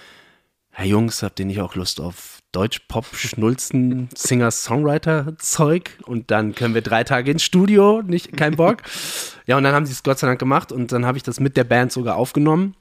[0.76, 5.98] Herr Jungs, habt ihr nicht auch Lust auf Deutsch-Pop-Schnulzen, Singer-Songwriter-Zeug?
[6.04, 8.78] Und dann können wir drei Tage ins Studio, nicht, kein Bock.
[9.46, 11.38] ja, und dann haben sie es Gott sei Dank gemacht und dann habe ich das
[11.38, 12.74] mit der Band sogar aufgenommen.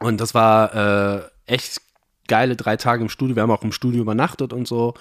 [0.00, 0.74] Und das war
[1.16, 1.80] äh, echt
[2.28, 3.36] geile drei Tage im Studio.
[3.36, 4.92] Wir haben auch im Studio übernachtet und so.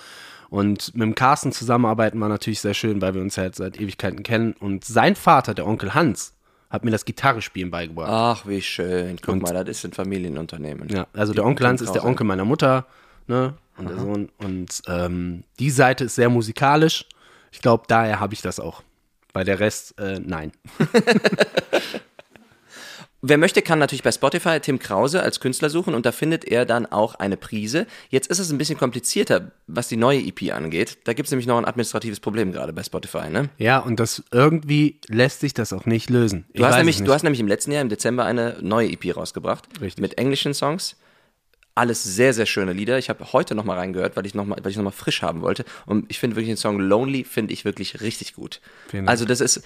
[0.49, 4.23] Und mit dem Carsten zusammenarbeiten war natürlich sehr schön, weil wir uns halt seit Ewigkeiten
[4.23, 4.53] kennen.
[4.53, 6.35] Und sein Vater, der Onkel Hans,
[6.73, 8.09] hat mir das Gitarrespielen beigebracht.
[8.11, 9.17] Ach, wie schön.
[9.21, 10.89] Guck mal, das ist ein Familienunternehmen.
[10.89, 12.87] Ja, also der Onkel Hans ist der Onkel meiner Mutter,
[13.27, 13.53] ne?
[13.77, 14.29] Und der Sohn.
[14.39, 17.05] Und ähm, die Seite ist sehr musikalisch.
[17.51, 18.81] Ich glaube, daher habe ich das auch.
[19.33, 20.51] Bei der Rest, äh, nein.
[23.25, 26.65] Wer möchte, kann natürlich bei Spotify Tim Krause als Künstler suchen und da findet er
[26.65, 27.87] dann auch eine Prise.
[28.09, 30.97] Jetzt ist es ein bisschen komplizierter, was die neue EP angeht.
[31.05, 33.49] Da gibt es nämlich noch ein administratives Problem gerade bei Spotify, ne?
[33.57, 36.43] Ja, und das irgendwie lässt sich das auch nicht lösen.
[36.51, 39.15] Ich Du hast, nämlich, du hast nämlich im letzten Jahr, im Dezember, eine neue EP
[39.15, 39.69] rausgebracht.
[39.79, 40.01] Richtig.
[40.01, 40.97] Mit englischen Songs.
[41.75, 42.97] Alles sehr, sehr schöne Lieder.
[42.97, 45.63] Ich habe heute nochmal reingehört, weil ich nochmal noch mal frisch haben wollte.
[45.85, 48.59] Und ich finde wirklich den Song Lonely, finde ich wirklich richtig gut.
[49.05, 49.63] Also das ist...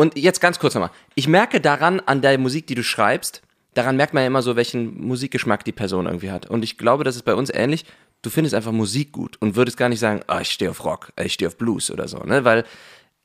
[0.00, 0.92] Und jetzt ganz kurz nochmal.
[1.14, 3.42] Ich merke daran, an der Musik, die du schreibst,
[3.74, 6.48] daran merkt man ja immer so, welchen Musikgeschmack die Person irgendwie hat.
[6.48, 7.84] Und ich glaube, das ist bei uns ähnlich.
[8.22, 11.12] Du findest einfach Musik gut und würdest gar nicht sagen, ah, ich stehe auf Rock,
[11.16, 12.46] äh, ich stehe auf Blues oder so, ne?
[12.46, 12.64] Weil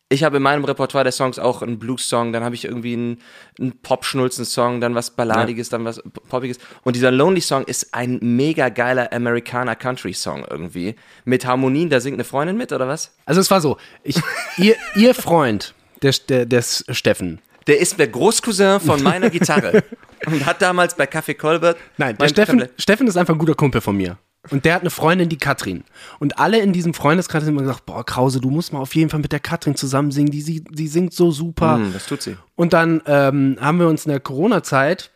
[0.09, 3.21] ich habe in meinem Repertoire der Songs auch einen Blues-Song, dann habe ich irgendwie einen,
[3.57, 6.57] einen Pop-Schnulzen-Song, dann was Balladiges, dann was Poppiges.
[6.83, 10.95] Und dieser Lonely-Song ist ein mega geiler Americana-Country-Song irgendwie.
[11.23, 13.15] Mit Harmonien, da singt eine Freundin mit, oder was?
[13.25, 14.17] Also es war so, ich,
[14.57, 19.83] ihr, ihr Freund, der, der, der Steffen, Der ist der Großcousin von meiner Gitarre.
[20.27, 21.77] und hat damals bei Café Colbert.
[21.97, 24.17] Nein, der Steffen, Tablet- Steffen ist einfach ein guter Kumpel von mir.
[24.51, 25.83] Und der hat eine Freundin, die Katrin.
[26.19, 29.09] Und alle in diesem Freundeskreis haben immer gesagt, boah, Krause, du musst mal auf jeden
[29.09, 30.29] Fall mit der Katrin zusammen singen.
[30.29, 31.77] Die, sie- die singt so super.
[31.77, 32.37] Hm, das tut sie.
[32.55, 35.09] Und dann ähm, haben wir uns in der Corona-Zeit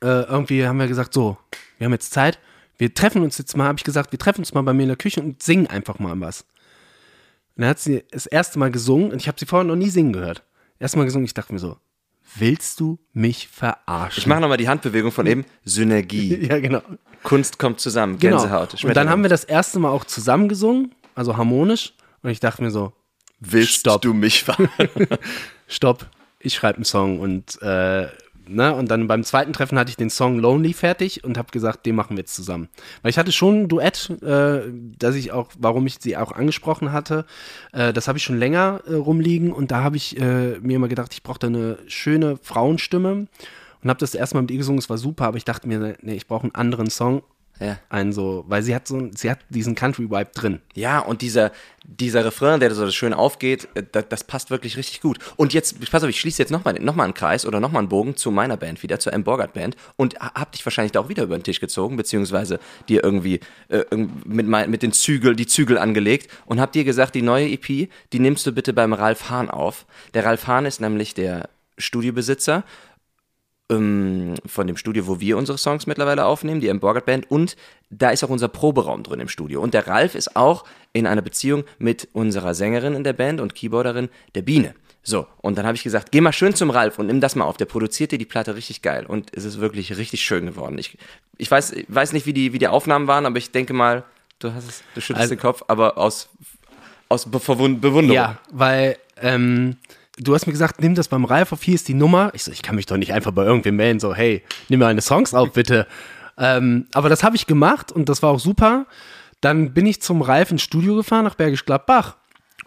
[0.00, 1.36] äh, irgendwie haben wir gesagt, so,
[1.78, 2.38] wir haben jetzt Zeit,
[2.76, 4.88] wir treffen uns jetzt mal, habe ich gesagt, wir treffen uns mal bei mir in
[4.88, 6.44] der Küche und singen einfach mal was.
[7.58, 9.90] Und dann hat sie das erste Mal gesungen und ich habe sie vorher noch nie
[9.90, 10.44] singen gehört.
[10.78, 11.76] Erstmal gesungen, ich dachte mir so,
[12.36, 14.20] willst du mich verarschen?
[14.20, 15.44] Ich mache nochmal die Handbewegung von eben.
[15.64, 16.46] Synergie.
[16.48, 16.82] ja, genau.
[17.24, 18.16] Kunst kommt zusammen.
[18.20, 18.36] Genau.
[18.36, 18.84] Gänsehaut.
[18.84, 21.94] Und dann haben wir das erste Mal auch zusammen gesungen, also harmonisch.
[22.22, 22.92] Und ich dachte mir so,
[23.40, 24.02] Willst Stopp.
[24.02, 24.56] du mich ver
[25.66, 26.06] stopp,
[26.38, 27.18] ich schreibe einen Song.
[27.18, 28.06] Und, äh,
[28.48, 31.86] ne, und dann beim zweiten Treffen hatte ich den Song Lonely fertig und habe gesagt,
[31.86, 32.68] den machen wir jetzt zusammen.
[33.02, 34.60] Weil ich hatte schon ein Duett, äh,
[34.98, 37.24] dass ich auch, warum ich sie auch angesprochen hatte,
[37.72, 40.88] äh, das habe ich schon länger äh, rumliegen und da habe ich äh, mir immer
[40.88, 43.26] gedacht, ich brauchte eine schöne Frauenstimme
[43.82, 46.14] und habe das erstmal mit ihr gesungen, es war super, aber ich dachte mir, nee,
[46.14, 47.22] ich brauche einen anderen Song.
[47.60, 47.78] Ja.
[47.88, 50.60] Einen so, weil sie hat so, sie hat diesen Country-Vibe drin.
[50.74, 51.50] Ja, und dieser,
[51.84, 55.18] dieser Refrain, der so schön aufgeht, äh, das, das passt wirklich richtig gut.
[55.36, 57.88] Und jetzt, pass auf, ich schließe jetzt nochmal noch mal einen Kreis oder nochmal einen
[57.88, 59.24] Bogen zu meiner Band wieder, zur M.
[59.24, 62.60] Borgert Band und ha- hab dich wahrscheinlich da auch wieder über den Tisch gezogen, beziehungsweise
[62.88, 63.84] dir irgendwie äh,
[64.24, 67.66] mit, mein, mit den Zügel, die Zügel angelegt und hab dir gesagt, die neue EP,
[68.12, 69.86] die nimmst du bitte beim Ralf Hahn auf.
[70.14, 72.64] Der Ralf Hahn ist nämlich der Studiobesitzer
[73.70, 76.80] ähm, von dem Studio, wo wir unsere Songs mittlerweile aufnehmen, die M.
[76.80, 77.30] Borgert Band.
[77.30, 77.56] Und
[77.90, 79.60] da ist auch unser Proberaum drin im Studio.
[79.60, 83.54] Und der Ralf ist auch in einer Beziehung mit unserer Sängerin in der Band und
[83.54, 84.74] Keyboarderin, der Biene.
[85.02, 87.44] So, und dann habe ich gesagt, geh mal schön zum Ralf und nimm das mal
[87.44, 87.56] auf.
[87.56, 89.06] Der produziert dir die Platte richtig geil.
[89.06, 90.76] Und es ist wirklich richtig schön geworden.
[90.78, 90.98] Ich,
[91.38, 94.04] ich weiß, ich weiß nicht, wie die, wie die Aufnahmen waren, aber ich denke mal,
[94.38, 96.28] du hast es, du schüttelst Also- den Kopf, aber aus,
[97.08, 98.10] aus Bewunderung.
[98.10, 99.76] Ja, weil ähm,
[100.18, 102.30] du hast mir gesagt, nimm das beim Ralf auf, hier ist die Nummer.
[102.34, 105.00] Ich so, ich kann mich doch nicht einfach bei irgendwem melden, so, hey, nimm meine
[105.00, 105.86] Songs auf, bitte.
[106.36, 108.86] ähm, aber das habe ich gemacht und das war auch super.
[109.40, 112.16] Dann bin ich zum Ralf ins Studio gefahren nach Bergisch Gladbach.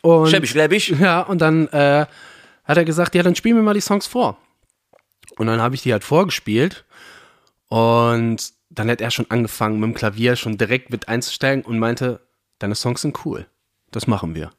[0.01, 0.89] Und, Schäbisch, schläbisch.
[0.99, 2.05] Ja, und dann äh,
[2.63, 4.37] hat er gesagt, ja, dann spiel mir mal die Songs vor.
[5.37, 6.85] Und dann habe ich die halt vorgespielt
[7.67, 12.21] und dann hat er schon angefangen mit dem Klavier schon direkt mit einzusteigen und meinte,
[12.59, 13.47] deine Songs sind cool.
[13.91, 14.51] Das machen wir.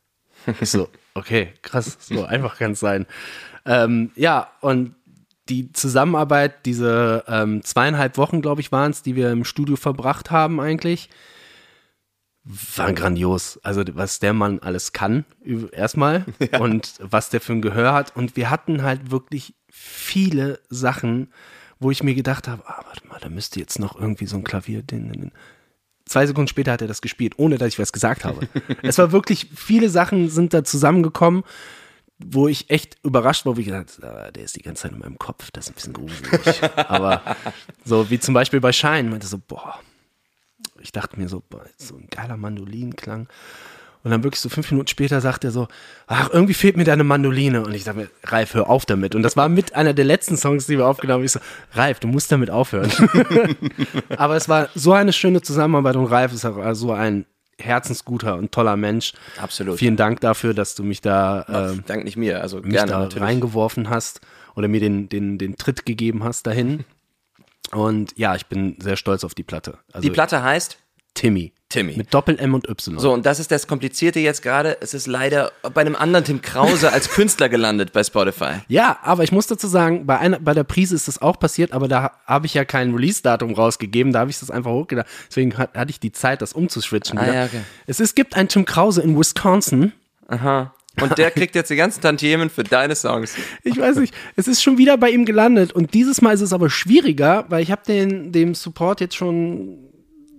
[0.61, 3.07] Ich so, okay, krass, so einfach kann es sein.
[3.65, 4.95] Ähm, ja, und
[5.49, 10.31] die Zusammenarbeit, diese ähm, zweieinhalb Wochen, glaube ich, waren es, die wir im Studio verbracht
[10.31, 11.09] haben eigentlich,
[12.45, 13.59] waren grandios.
[13.63, 15.25] Also was der Mann alles kann,
[15.73, 16.25] erstmal,
[16.61, 18.17] und was der für ein Gehör hat.
[18.17, 21.33] Und wir hatten halt wirklich viele Sachen,
[21.79, 24.45] wo ich mir gedacht habe, ah, warte mal, da müsste jetzt noch irgendwie so ein
[24.45, 24.83] Klavier.
[24.83, 25.33] Den, den, den.
[26.07, 28.49] Zwei Sekunden später hat er das gespielt, ohne dass ich was gesagt habe.
[28.83, 31.45] es war wirklich, viele Sachen sind da zusammengekommen,
[32.19, 35.19] wo ich echt überrascht war, gedacht habe, ah, der ist die ganze Zeit in meinem
[35.19, 36.63] Kopf, das ist ein bisschen gruselig.
[36.77, 37.23] Aber
[37.85, 39.81] so wie zum Beispiel bei Shine, meinte so, boah,
[40.81, 43.29] ich dachte mir so, boah, so ein geiler Mandolinklang.
[44.05, 45.69] Und dann wirklich so fünf Minuten später sagt er so,
[46.09, 47.63] ach, irgendwie fehlt mir deine Mandoline.
[47.63, 49.15] Und ich sage mir, Ralf, hör auf damit.
[49.15, 51.25] Und das war mit einer der letzten Songs, die wir aufgenommen haben.
[51.25, 51.41] Ich so,
[51.75, 52.91] Ralf, du musst damit aufhören.
[54.17, 57.27] Aber es war so eine schöne Zusammenarbeit und Ralf ist auch so ein
[57.61, 59.13] herzensguter und toller Mensch.
[59.41, 59.79] Absolut.
[59.79, 62.99] Vielen Dank dafür, dass du mich da, ähm, Dank nicht mir, also mich gerne da
[63.01, 63.23] natürlich.
[63.23, 64.21] reingeworfen hast
[64.57, 66.85] oder mir den, den, den Tritt gegeben hast dahin.
[67.71, 69.79] Und ja, ich bin sehr stolz auf die Platte.
[69.93, 70.79] Also Die Platte heißt
[71.15, 71.53] Timmy.
[71.73, 71.97] Timmy.
[71.97, 72.99] Mit Doppel-M und Y.
[72.99, 74.77] So, und das ist das Komplizierte jetzt gerade.
[74.83, 78.53] Es ist leider bei einem anderen Tim Krause als Künstler gelandet bei Spotify.
[78.69, 81.73] Ja, aber ich muss dazu sagen, bei, einer, bei der Prise ist das auch passiert,
[81.73, 85.11] aber da habe ich ja kein Release-Datum rausgegeben, da habe ich das einfach hochgeladen.
[85.29, 87.19] Deswegen hat, hatte ich die Zeit, das umzuswitchen.
[87.19, 87.35] Ah, wieder.
[87.35, 87.61] ja, okay.
[87.87, 89.93] Es ist, gibt einen Tim Krause in Wisconsin.
[90.29, 90.75] Aha.
[91.01, 93.35] Und der kriegt jetzt die ganzen Tantiemen für deine Songs.
[93.63, 96.53] Ich weiß nicht, es ist schon wieder bei ihm gelandet und dieses Mal ist es
[96.53, 99.92] aber schwieriger, weil ich habe den dem Support jetzt schon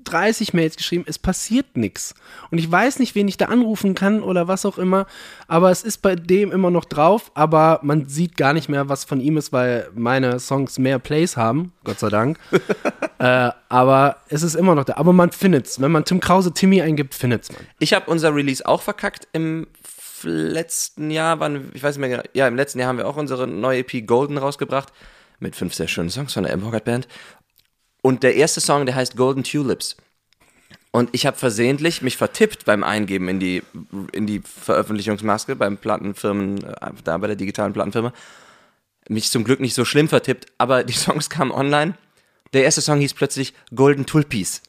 [0.04, 2.16] 30 Mails geschrieben, es passiert nichts.
[2.52, 5.06] Und ich weiß nicht, wen ich da anrufen kann oder was auch immer,
[5.48, 9.04] aber es ist bei dem immer noch drauf, aber man sieht gar nicht mehr, was
[9.04, 12.40] von ihm ist, weil meine Songs mehr Plays haben, Gott sei Dank.
[13.20, 14.94] äh, aber es ist immer noch da.
[14.98, 15.82] Aber man findet's.
[15.82, 17.62] Wenn man Tim Krause Timmy eingibt, findet's man.
[17.80, 19.68] Ich habe unser Release auch verkackt im
[20.24, 23.18] letzten Jahr, wann, ich weiß nicht mehr genau, ja, im letzten Jahr haben wir auch
[23.18, 24.94] unsere neue EP Golden rausgebracht
[25.40, 26.66] mit fünf sehr schönen Songs von der M.
[26.66, 27.08] Hoggart Band.
[28.04, 29.96] Und der erste Song, der heißt Golden Tulips.
[30.92, 33.64] Und ich habe versehentlich mich vertippt beim Eingeben in die,
[34.12, 38.14] in die Veröffentlichungsmaske beim Plattenfirmen, äh, da bei der digitalen Plattenfirma.
[39.08, 41.98] Mich zum Glück nicht so schlimm vertippt, aber die Songs kamen online.
[42.52, 44.62] Der erste Song hieß plötzlich Golden Tulpies.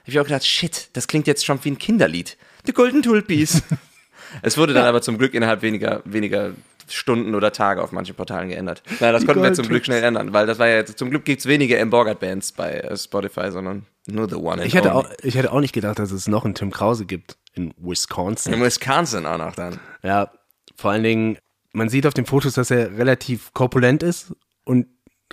[0.00, 2.36] Hab ich auch gedacht, shit, das klingt jetzt schon wie ein Kinderlied.
[2.66, 3.62] The Golden Tulpies.
[4.42, 6.52] es wurde dann aber zum Glück innerhalb weniger, weniger
[6.88, 8.82] Stunden oder Tage auf manchen Portalen geändert.
[9.00, 11.10] Naja, das Die konnten wir zum Glück schnell ändern, weil das war ja jetzt, zum
[11.10, 11.90] Glück gibt's weniger M.
[11.90, 15.06] Borgert Bands bei äh, Spotify, sondern nur The One and Ich hätte, Only.
[15.06, 18.52] auch, ich hätte auch nicht gedacht, dass es noch einen Tim Krause gibt in Wisconsin.
[18.52, 19.78] In Wisconsin auch noch dann.
[20.02, 20.30] Ja,
[20.76, 21.38] vor allen Dingen,
[21.72, 24.34] man sieht auf den Fotos, dass er relativ korpulent ist
[24.64, 24.86] und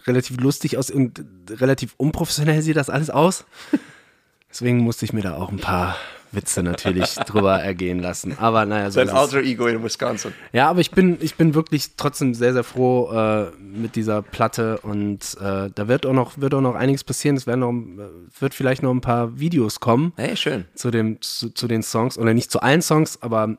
[0.08, 3.45] relativ lustig aus und relativ unprofessionell sieht das alles aus.
[4.49, 5.95] Deswegen musste ich mir da auch ein paar
[6.34, 8.38] Witze natürlich drüber ergehen lassen.
[8.39, 9.09] Aber naja, so Sein.
[9.09, 10.34] Alter Ego in Wisconsin.
[10.51, 14.79] Ja, aber ich bin, ich bin wirklich trotzdem sehr, sehr froh äh, mit dieser Platte
[14.79, 17.38] und äh, da wird auch noch, wird auch noch einiges passieren.
[17.38, 18.09] Es werden noch, äh,
[18.39, 20.65] wird vielleicht noch ein paar Videos kommen Hey, schön.
[20.75, 23.57] zu, dem, zu, zu den Songs, oder nicht zu allen Songs, aber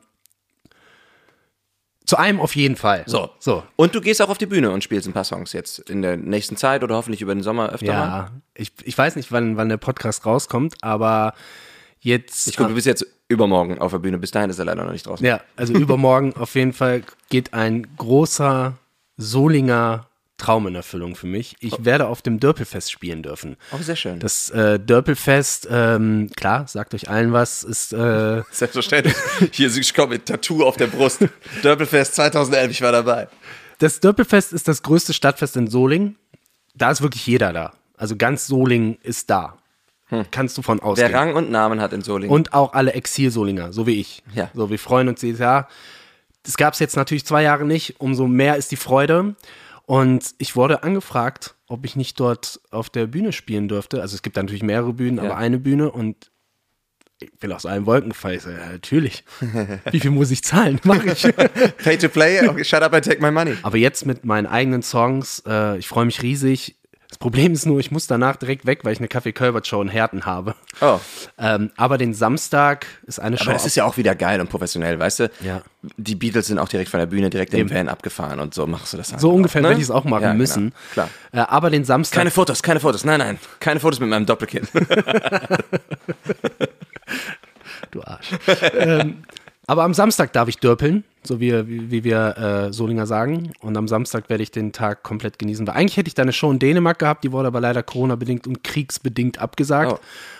[2.05, 3.03] zu einem auf jeden Fall.
[3.07, 3.31] So.
[3.39, 3.63] So.
[3.75, 6.17] Und du gehst auch auf die Bühne und spielst ein paar Songs jetzt in der
[6.17, 7.93] nächsten Zeit oder hoffentlich über den Sommer öfter mal.
[7.93, 11.33] Ja, ich, ich weiß nicht, wann, wann der Podcast rauskommt, aber
[12.05, 12.47] jetzt.
[12.47, 14.17] Ich glaube, du bist jetzt übermorgen auf der Bühne.
[14.17, 15.25] Bis dahin ist er leider noch nicht draußen.
[15.25, 18.77] ja, also übermorgen auf jeden Fall geht ein großer
[19.17, 21.55] Solinger Traum in Erfüllung für mich.
[21.61, 23.55] Ich werde auf dem Dörpelfest spielen dürfen.
[23.71, 24.19] Oh, sehr schön.
[24.19, 29.15] Das äh, Dörpelfest, ähm, klar, sagt euch allen was, ist äh, Selbstverständlich.
[29.53, 31.25] Hier, ich komme mit Tattoo auf der Brust.
[31.63, 33.29] Dörpelfest 2011, ich war dabei.
[33.79, 36.17] Das Dörpelfest ist das größte Stadtfest in Solingen.
[36.75, 37.73] Da ist wirklich jeder da.
[37.95, 39.57] Also ganz Solingen ist da.
[40.31, 41.13] Kannst du von Wer ausgehen.
[41.13, 42.33] Rang und Namen hat in Solingen.
[42.33, 44.23] Und auch alle Exil-Solinger, so wie ich.
[44.33, 44.49] Ja.
[44.53, 45.67] So, wir freuen uns jedes Jahr.
[46.43, 47.99] Das gab es jetzt natürlich zwei Jahre nicht.
[47.99, 49.35] Umso mehr ist die Freude.
[49.85, 54.01] Und ich wurde angefragt, ob ich nicht dort auf der Bühne spielen dürfte.
[54.01, 56.31] Also es gibt da natürlich mehrere Bühnen, aber eine Bühne und
[57.19, 58.41] ich will aus allen Wolken fallen.
[58.45, 59.23] Ja, natürlich.
[59.91, 60.79] Wie viel muss ich zahlen?
[60.83, 61.23] Mach ich.
[61.83, 63.55] Pay to play, shut up and take my money.
[63.63, 66.75] Aber jetzt mit meinen eigenen Songs, äh, ich freue mich riesig.
[67.15, 69.81] Das Problem ist nur, ich muss danach direkt weg, weil ich eine Kaffee Kölbert Show
[69.81, 70.53] in Herten habe.
[70.81, 70.99] Oh,
[71.37, 73.45] Ähm, aber den Samstag ist eine Show.
[73.45, 75.31] aber das ist ja auch wieder geil und professionell, weißt du?
[75.39, 75.61] Ja.
[75.95, 77.75] Die Beatles sind auch direkt von der Bühne, direkt in den Eben.
[77.77, 79.69] Van abgefahren und so machst du das halt so ungefähr ne?
[79.69, 80.39] werde ich es auch machen Ja, genau.
[80.39, 80.73] müssen.
[80.91, 81.07] Klar.
[81.31, 82.17] Äh, aber den Samstag.
[82.17, 84.67] Keine Fotos, keine Fotos, nein, nein, keine Fotos mit meinem Doppelkind.
[87.91, 88.27] du Arsch.
[88.73, 89.23] ähm,
[89.67, 93.51] aber am Samstag darf ich dörpeln, so wie, wie, wie wir äh, Solinger sagen.
[93.61, 95.65] Und am Samstag werde ich den Tag komplett genießen.
[95.65, 98.45] Weil eigentlich hätte ich da eine Show in Dänemark gehabt, die wurde aber leider Corona-bedingt
[98.47, 99.93] und kriegsbedingt abgesagt.
[99.93, 99.99] Oh.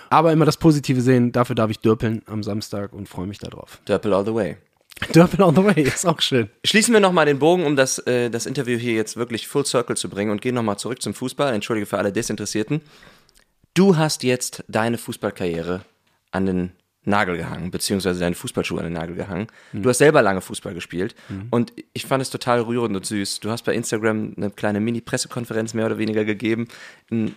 [0.10, 3.80] Aber immer das Positive sehen, dafür darf ich dörpeln am Samstag und freue mich darauf.
[3.86, 4.58] Dörpel all the way.
[5.12, 6.50] Dörpeln on the way, ist auch schön.
[6.64, 9.98] Schließen wir nochmal den Bogen, um das, äh, das Interview hier jetzt wirklich full circle
[9.98, 11.54] zu bringen und gehen nochmal zurück zum Fußball.
[11.54, 12.82] Entschuldige für alle Desinteressierten.
[13.74, 15.82] Du hast jetzt deine Fußballkarriere
[16.32, 16.72] an den
[17.06, 19.48] Nagel gehangen, beziehungsweise deine Fußballschuhe an den Nagel gehangen.
[19.74, 21.16] Du hast selber lange Fußball gespielt
[21.52, 23.40] und ich fand es total rührend und süß.
[23.40, 26.68] Du hast bei Instagram eine kleine Mini-Pressekonferenz mehr oder weniger gegeben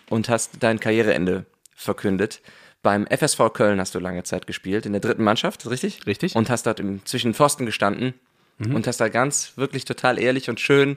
[0.08, 2.40] und hast dein Karriereende verkündet.
[2.82, 6.06] Beim FSV Köln hast du lange Zeit gespielt, in der dritten Mannschaft, richtig?
[6.06, 6.36] Richtig.
[6.36, 8.14] Und hast dort im, zwischen Pfosten gestanden
[8.60, 10.96] und hast da ganz, wirklich total ehrlich und schön,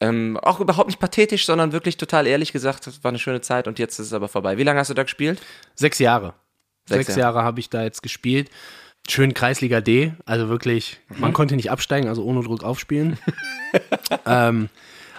[0.00, 3.68] ähm, auch überhaupt nicht pathetisch, sondern wirklich total ehrlich gesagt, das war eine schöne Zeit
[3.68, 4.58] und jetzt ist es aber vorbei.
[4.58, 5.40] Wie lange hast du da gespielt?
[5.74, 6.34] Sechs Jahre.
[6.86, 7.36] Sechs Sechs, Jahre.
[7.36, 8.50] Jahre, habe ich da jetzt gespielt.
[9.08, 11.34] schön Kreisliga D, also wirklich, man Mhm.
[11.34, 13.18] konnte nicht absteigen, also ohne Druck aufspielen.
[14.26, 14.68] ähm,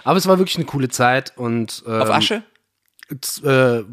[0.04, 2.42] aber es war wirklich eine coole Zeit und ähm, Auf Asche?
[3.44, 3.84] Äh, äh,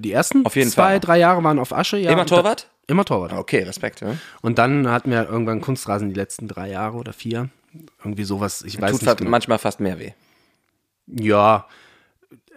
[0.00, 1.00] die ersten Auf jeden zwei, Fall.
[1.00, 1.96] drei Jahre waren auf Asche.
[1.96, 2.68] Ja, Immer Und da- Torwart?
[2.86, 3.32] Immer Torwart.
[3.32, 4.02] Okay, Respekt.
[4.02, 4.16] Ja.
[4.42, 7.48] Und dann hatten wir irgendwann Kunstrasen die letzten drei Jahre oder vier.
[8.00, 9.30] Irgendwie sowas, ich weiß Tut nicht fa- genau.
[9.30, 10.12] manchmal fast mehr weh.
[11.06, 11.66] Ja,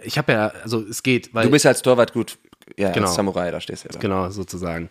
[0.03, 2.37] ich habe ja, also es geht, weil Du bist als Torwart gut,
[2.77, 3.07] ja, Genau.
[3.07, 3.93] als Samurai, da stehst du ja.
[3.93, 3.99] Da.
[3.99, 4.89] genau sozusagen.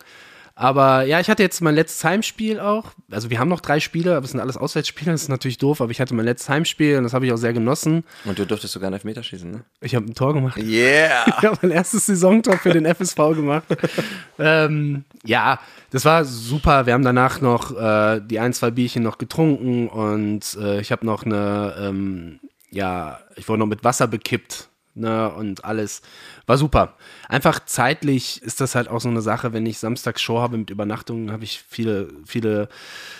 [0.59, 2.85] Aber ja, ich hatte jetzt mein letztes Heimspiel auch.
[3.11, 5.81] Also wir haben noch drei Spiele, aber es sind alles Auswärtsspiele, das ist natürlich doof,
[5.81, 8.03] aber ich hatte mein letztes Heimspiel und das habe ich auch sehr genossen.
[8.25, 9.65] Und du durftest sogar einen Elfmeter schießen, ne?
[9.81, 10.57] Ich habe ein Tor gemacht.
[10.57, 11.25] Yeah!
[11.37, 13.65] Ich habe mein erstes Saisontor für den FSV gemacht.
[14.39, 15.59] ähm, ja,
[15.91, 16.87] das war super.
[16.87, 21.05] Wir haben danach noch äh, die ein, zwei Bierchen noch getrunken und äh, ich habe
[21.05, 22.39] noch eine, ähm,
[22.71, 24.69] ja, ich wurde noch mit Wasser bekippt.
[24.97, 26.01] Ne, und alles
[26.47, 26.95] war super.
[27.29, 30.71] Einfach zeitlich ist das halt auch so eine Sache, wenn ich samstags Show habe mit
[30.71, 32.67] Übernachtungen, habe ich viele, viele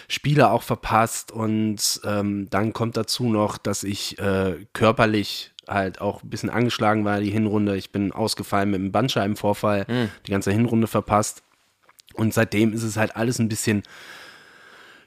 [0.08, 6.24] Spiele auch verpasst und ähm, dann kommt dazu noch, dass ich äh, körperlich halt auch
[6.24, 7.78] ein bisschen angeschlagen war, die Hinrunde.
[7.78, 9.86] Ich bin ausgefallen mit einem Bandscheibenvorfall,
[10.26, 11.44] die ganze Hinrunde verpasst.
[12.16, 13.84] Und seitdem ist es halt alles ein bisschen,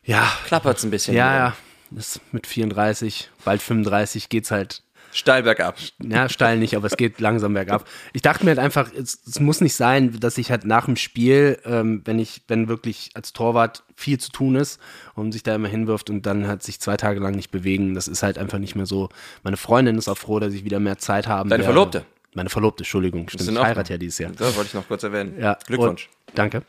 [0.05, 1.17] ja, Klappert's ein bisschen.
[1.17, 1.39] ja, wieder.
[1.39, 1.57] ja.
[1.93, 5.77] Das mit 34, bald 35 geht's halt Steil bergab.
[6.03, 7.87] ja, steil nicht, aber es geht langsam bergab.
[8.13, 10.97] Ich dachte mir halt einfach, es, es muss nicht sein, dass ich halt nach dem
[10.97, 14.81] Spiel, ähm, wenn ich, wenn wirklich als Torwart viel zu tun ist
[15.15, 18.09] und sich da immer hinwirft und dann halt sich zwei Tage lang nicht bewegen, das
[18.09, 19.09] ist halt einfach nicht mehr so.
[19.43, 21.49] Meine Freundin ist auch froh, dass ich wieder mehr Zeit habe.
[21.49, 22.05] Deine Verlobte?
[22.35, 23.51] Meine Verlobte, Entschuldigung, stimmt.
[23.51, 24.31] Ich heirate ja dieses Jahr.
[24.31, 25.35] Das wollte ich noch kurz erwähnen.
[25.41, 26.09] Ja, Glückwunsch.
[26.29, 26.63] Und, danke.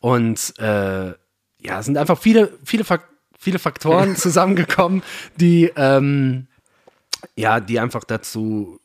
[0.00, 1.14] Und äh,
[1.60, 3.08] ja, es sind einfach viele, viele, Fak
[3.38, 5.02] viele Faktoren zusammengekommen,
[5.36, 6.47] die ähm,
[7.36, 8.80] ja, die einfach dazu,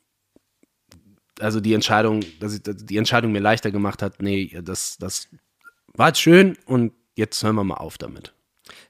[1.39, 4.21] also die Entscheidung, dass ich, dass die Entscheidung mir leichter gemacht hat.
[4.21, 5.27] Nee, das, das
[5.93, 8.33] war jetzt schön und jetzt hören wir mal auf damit.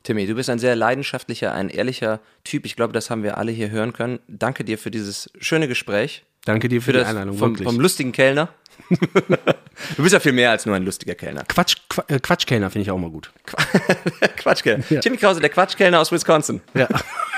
[0.04, 2.66] Timmy, du bist ein sehr leidenschaftlicher, ein ehrlicher Typ.
[2.66, 4.20] Ich glaube, das haben wir alle hier hören können.
[4.28, 6.24] Danke dir für dieses schöne Gespräch.
[6.46, 8.50] Danke dir für, Für die das Einladung, vom, vom lustigen Kellner.
[8.90, 11.44] du bist ja viel mehr als nur ein lustiger Kellner.
[11.48, 13.32] Quatsch, Qu äh, Quatschkellner finde ich auch mal gut.
[14.38, 14.84] Quatschkellner.
[15.00, 16.62] Timmy Krause, der Quatschkellner aus Wisconsin.
[16.74, 16.88] Ja.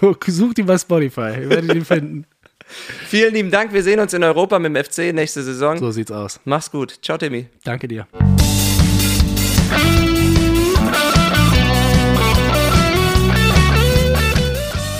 [0.26, 2.26] Sucht ihn bei Spotify, ihr werdet ihn finden.
[3.06, 3.72] Vielen lieben Dank.
[3.72, 5.78] Wir sehen uns in Europa mit dem FC nächste Saison.
[5.78, 6.38] So sieht's aus.
[6.44, 6.98] Mach's gut.
[7.02, 7.48] Ciao, Timmy.
[7.64, 8.06] Danke dir.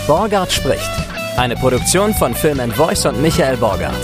[0.07, 0.91] Borgard spricht.
[1.37, 3.95] Eine Produktion von Film and Voice und Michael Borgard.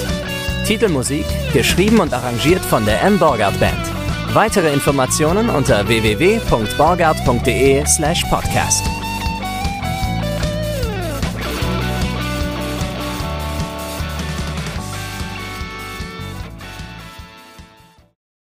[0.65, 3.19] Titelmusik geschrieben und arrangiert von der M.
[3.19, 3.85] Borgard Band.
[4.33, 8.95] Weitere Informationen unter www.borgard.de slash podcast.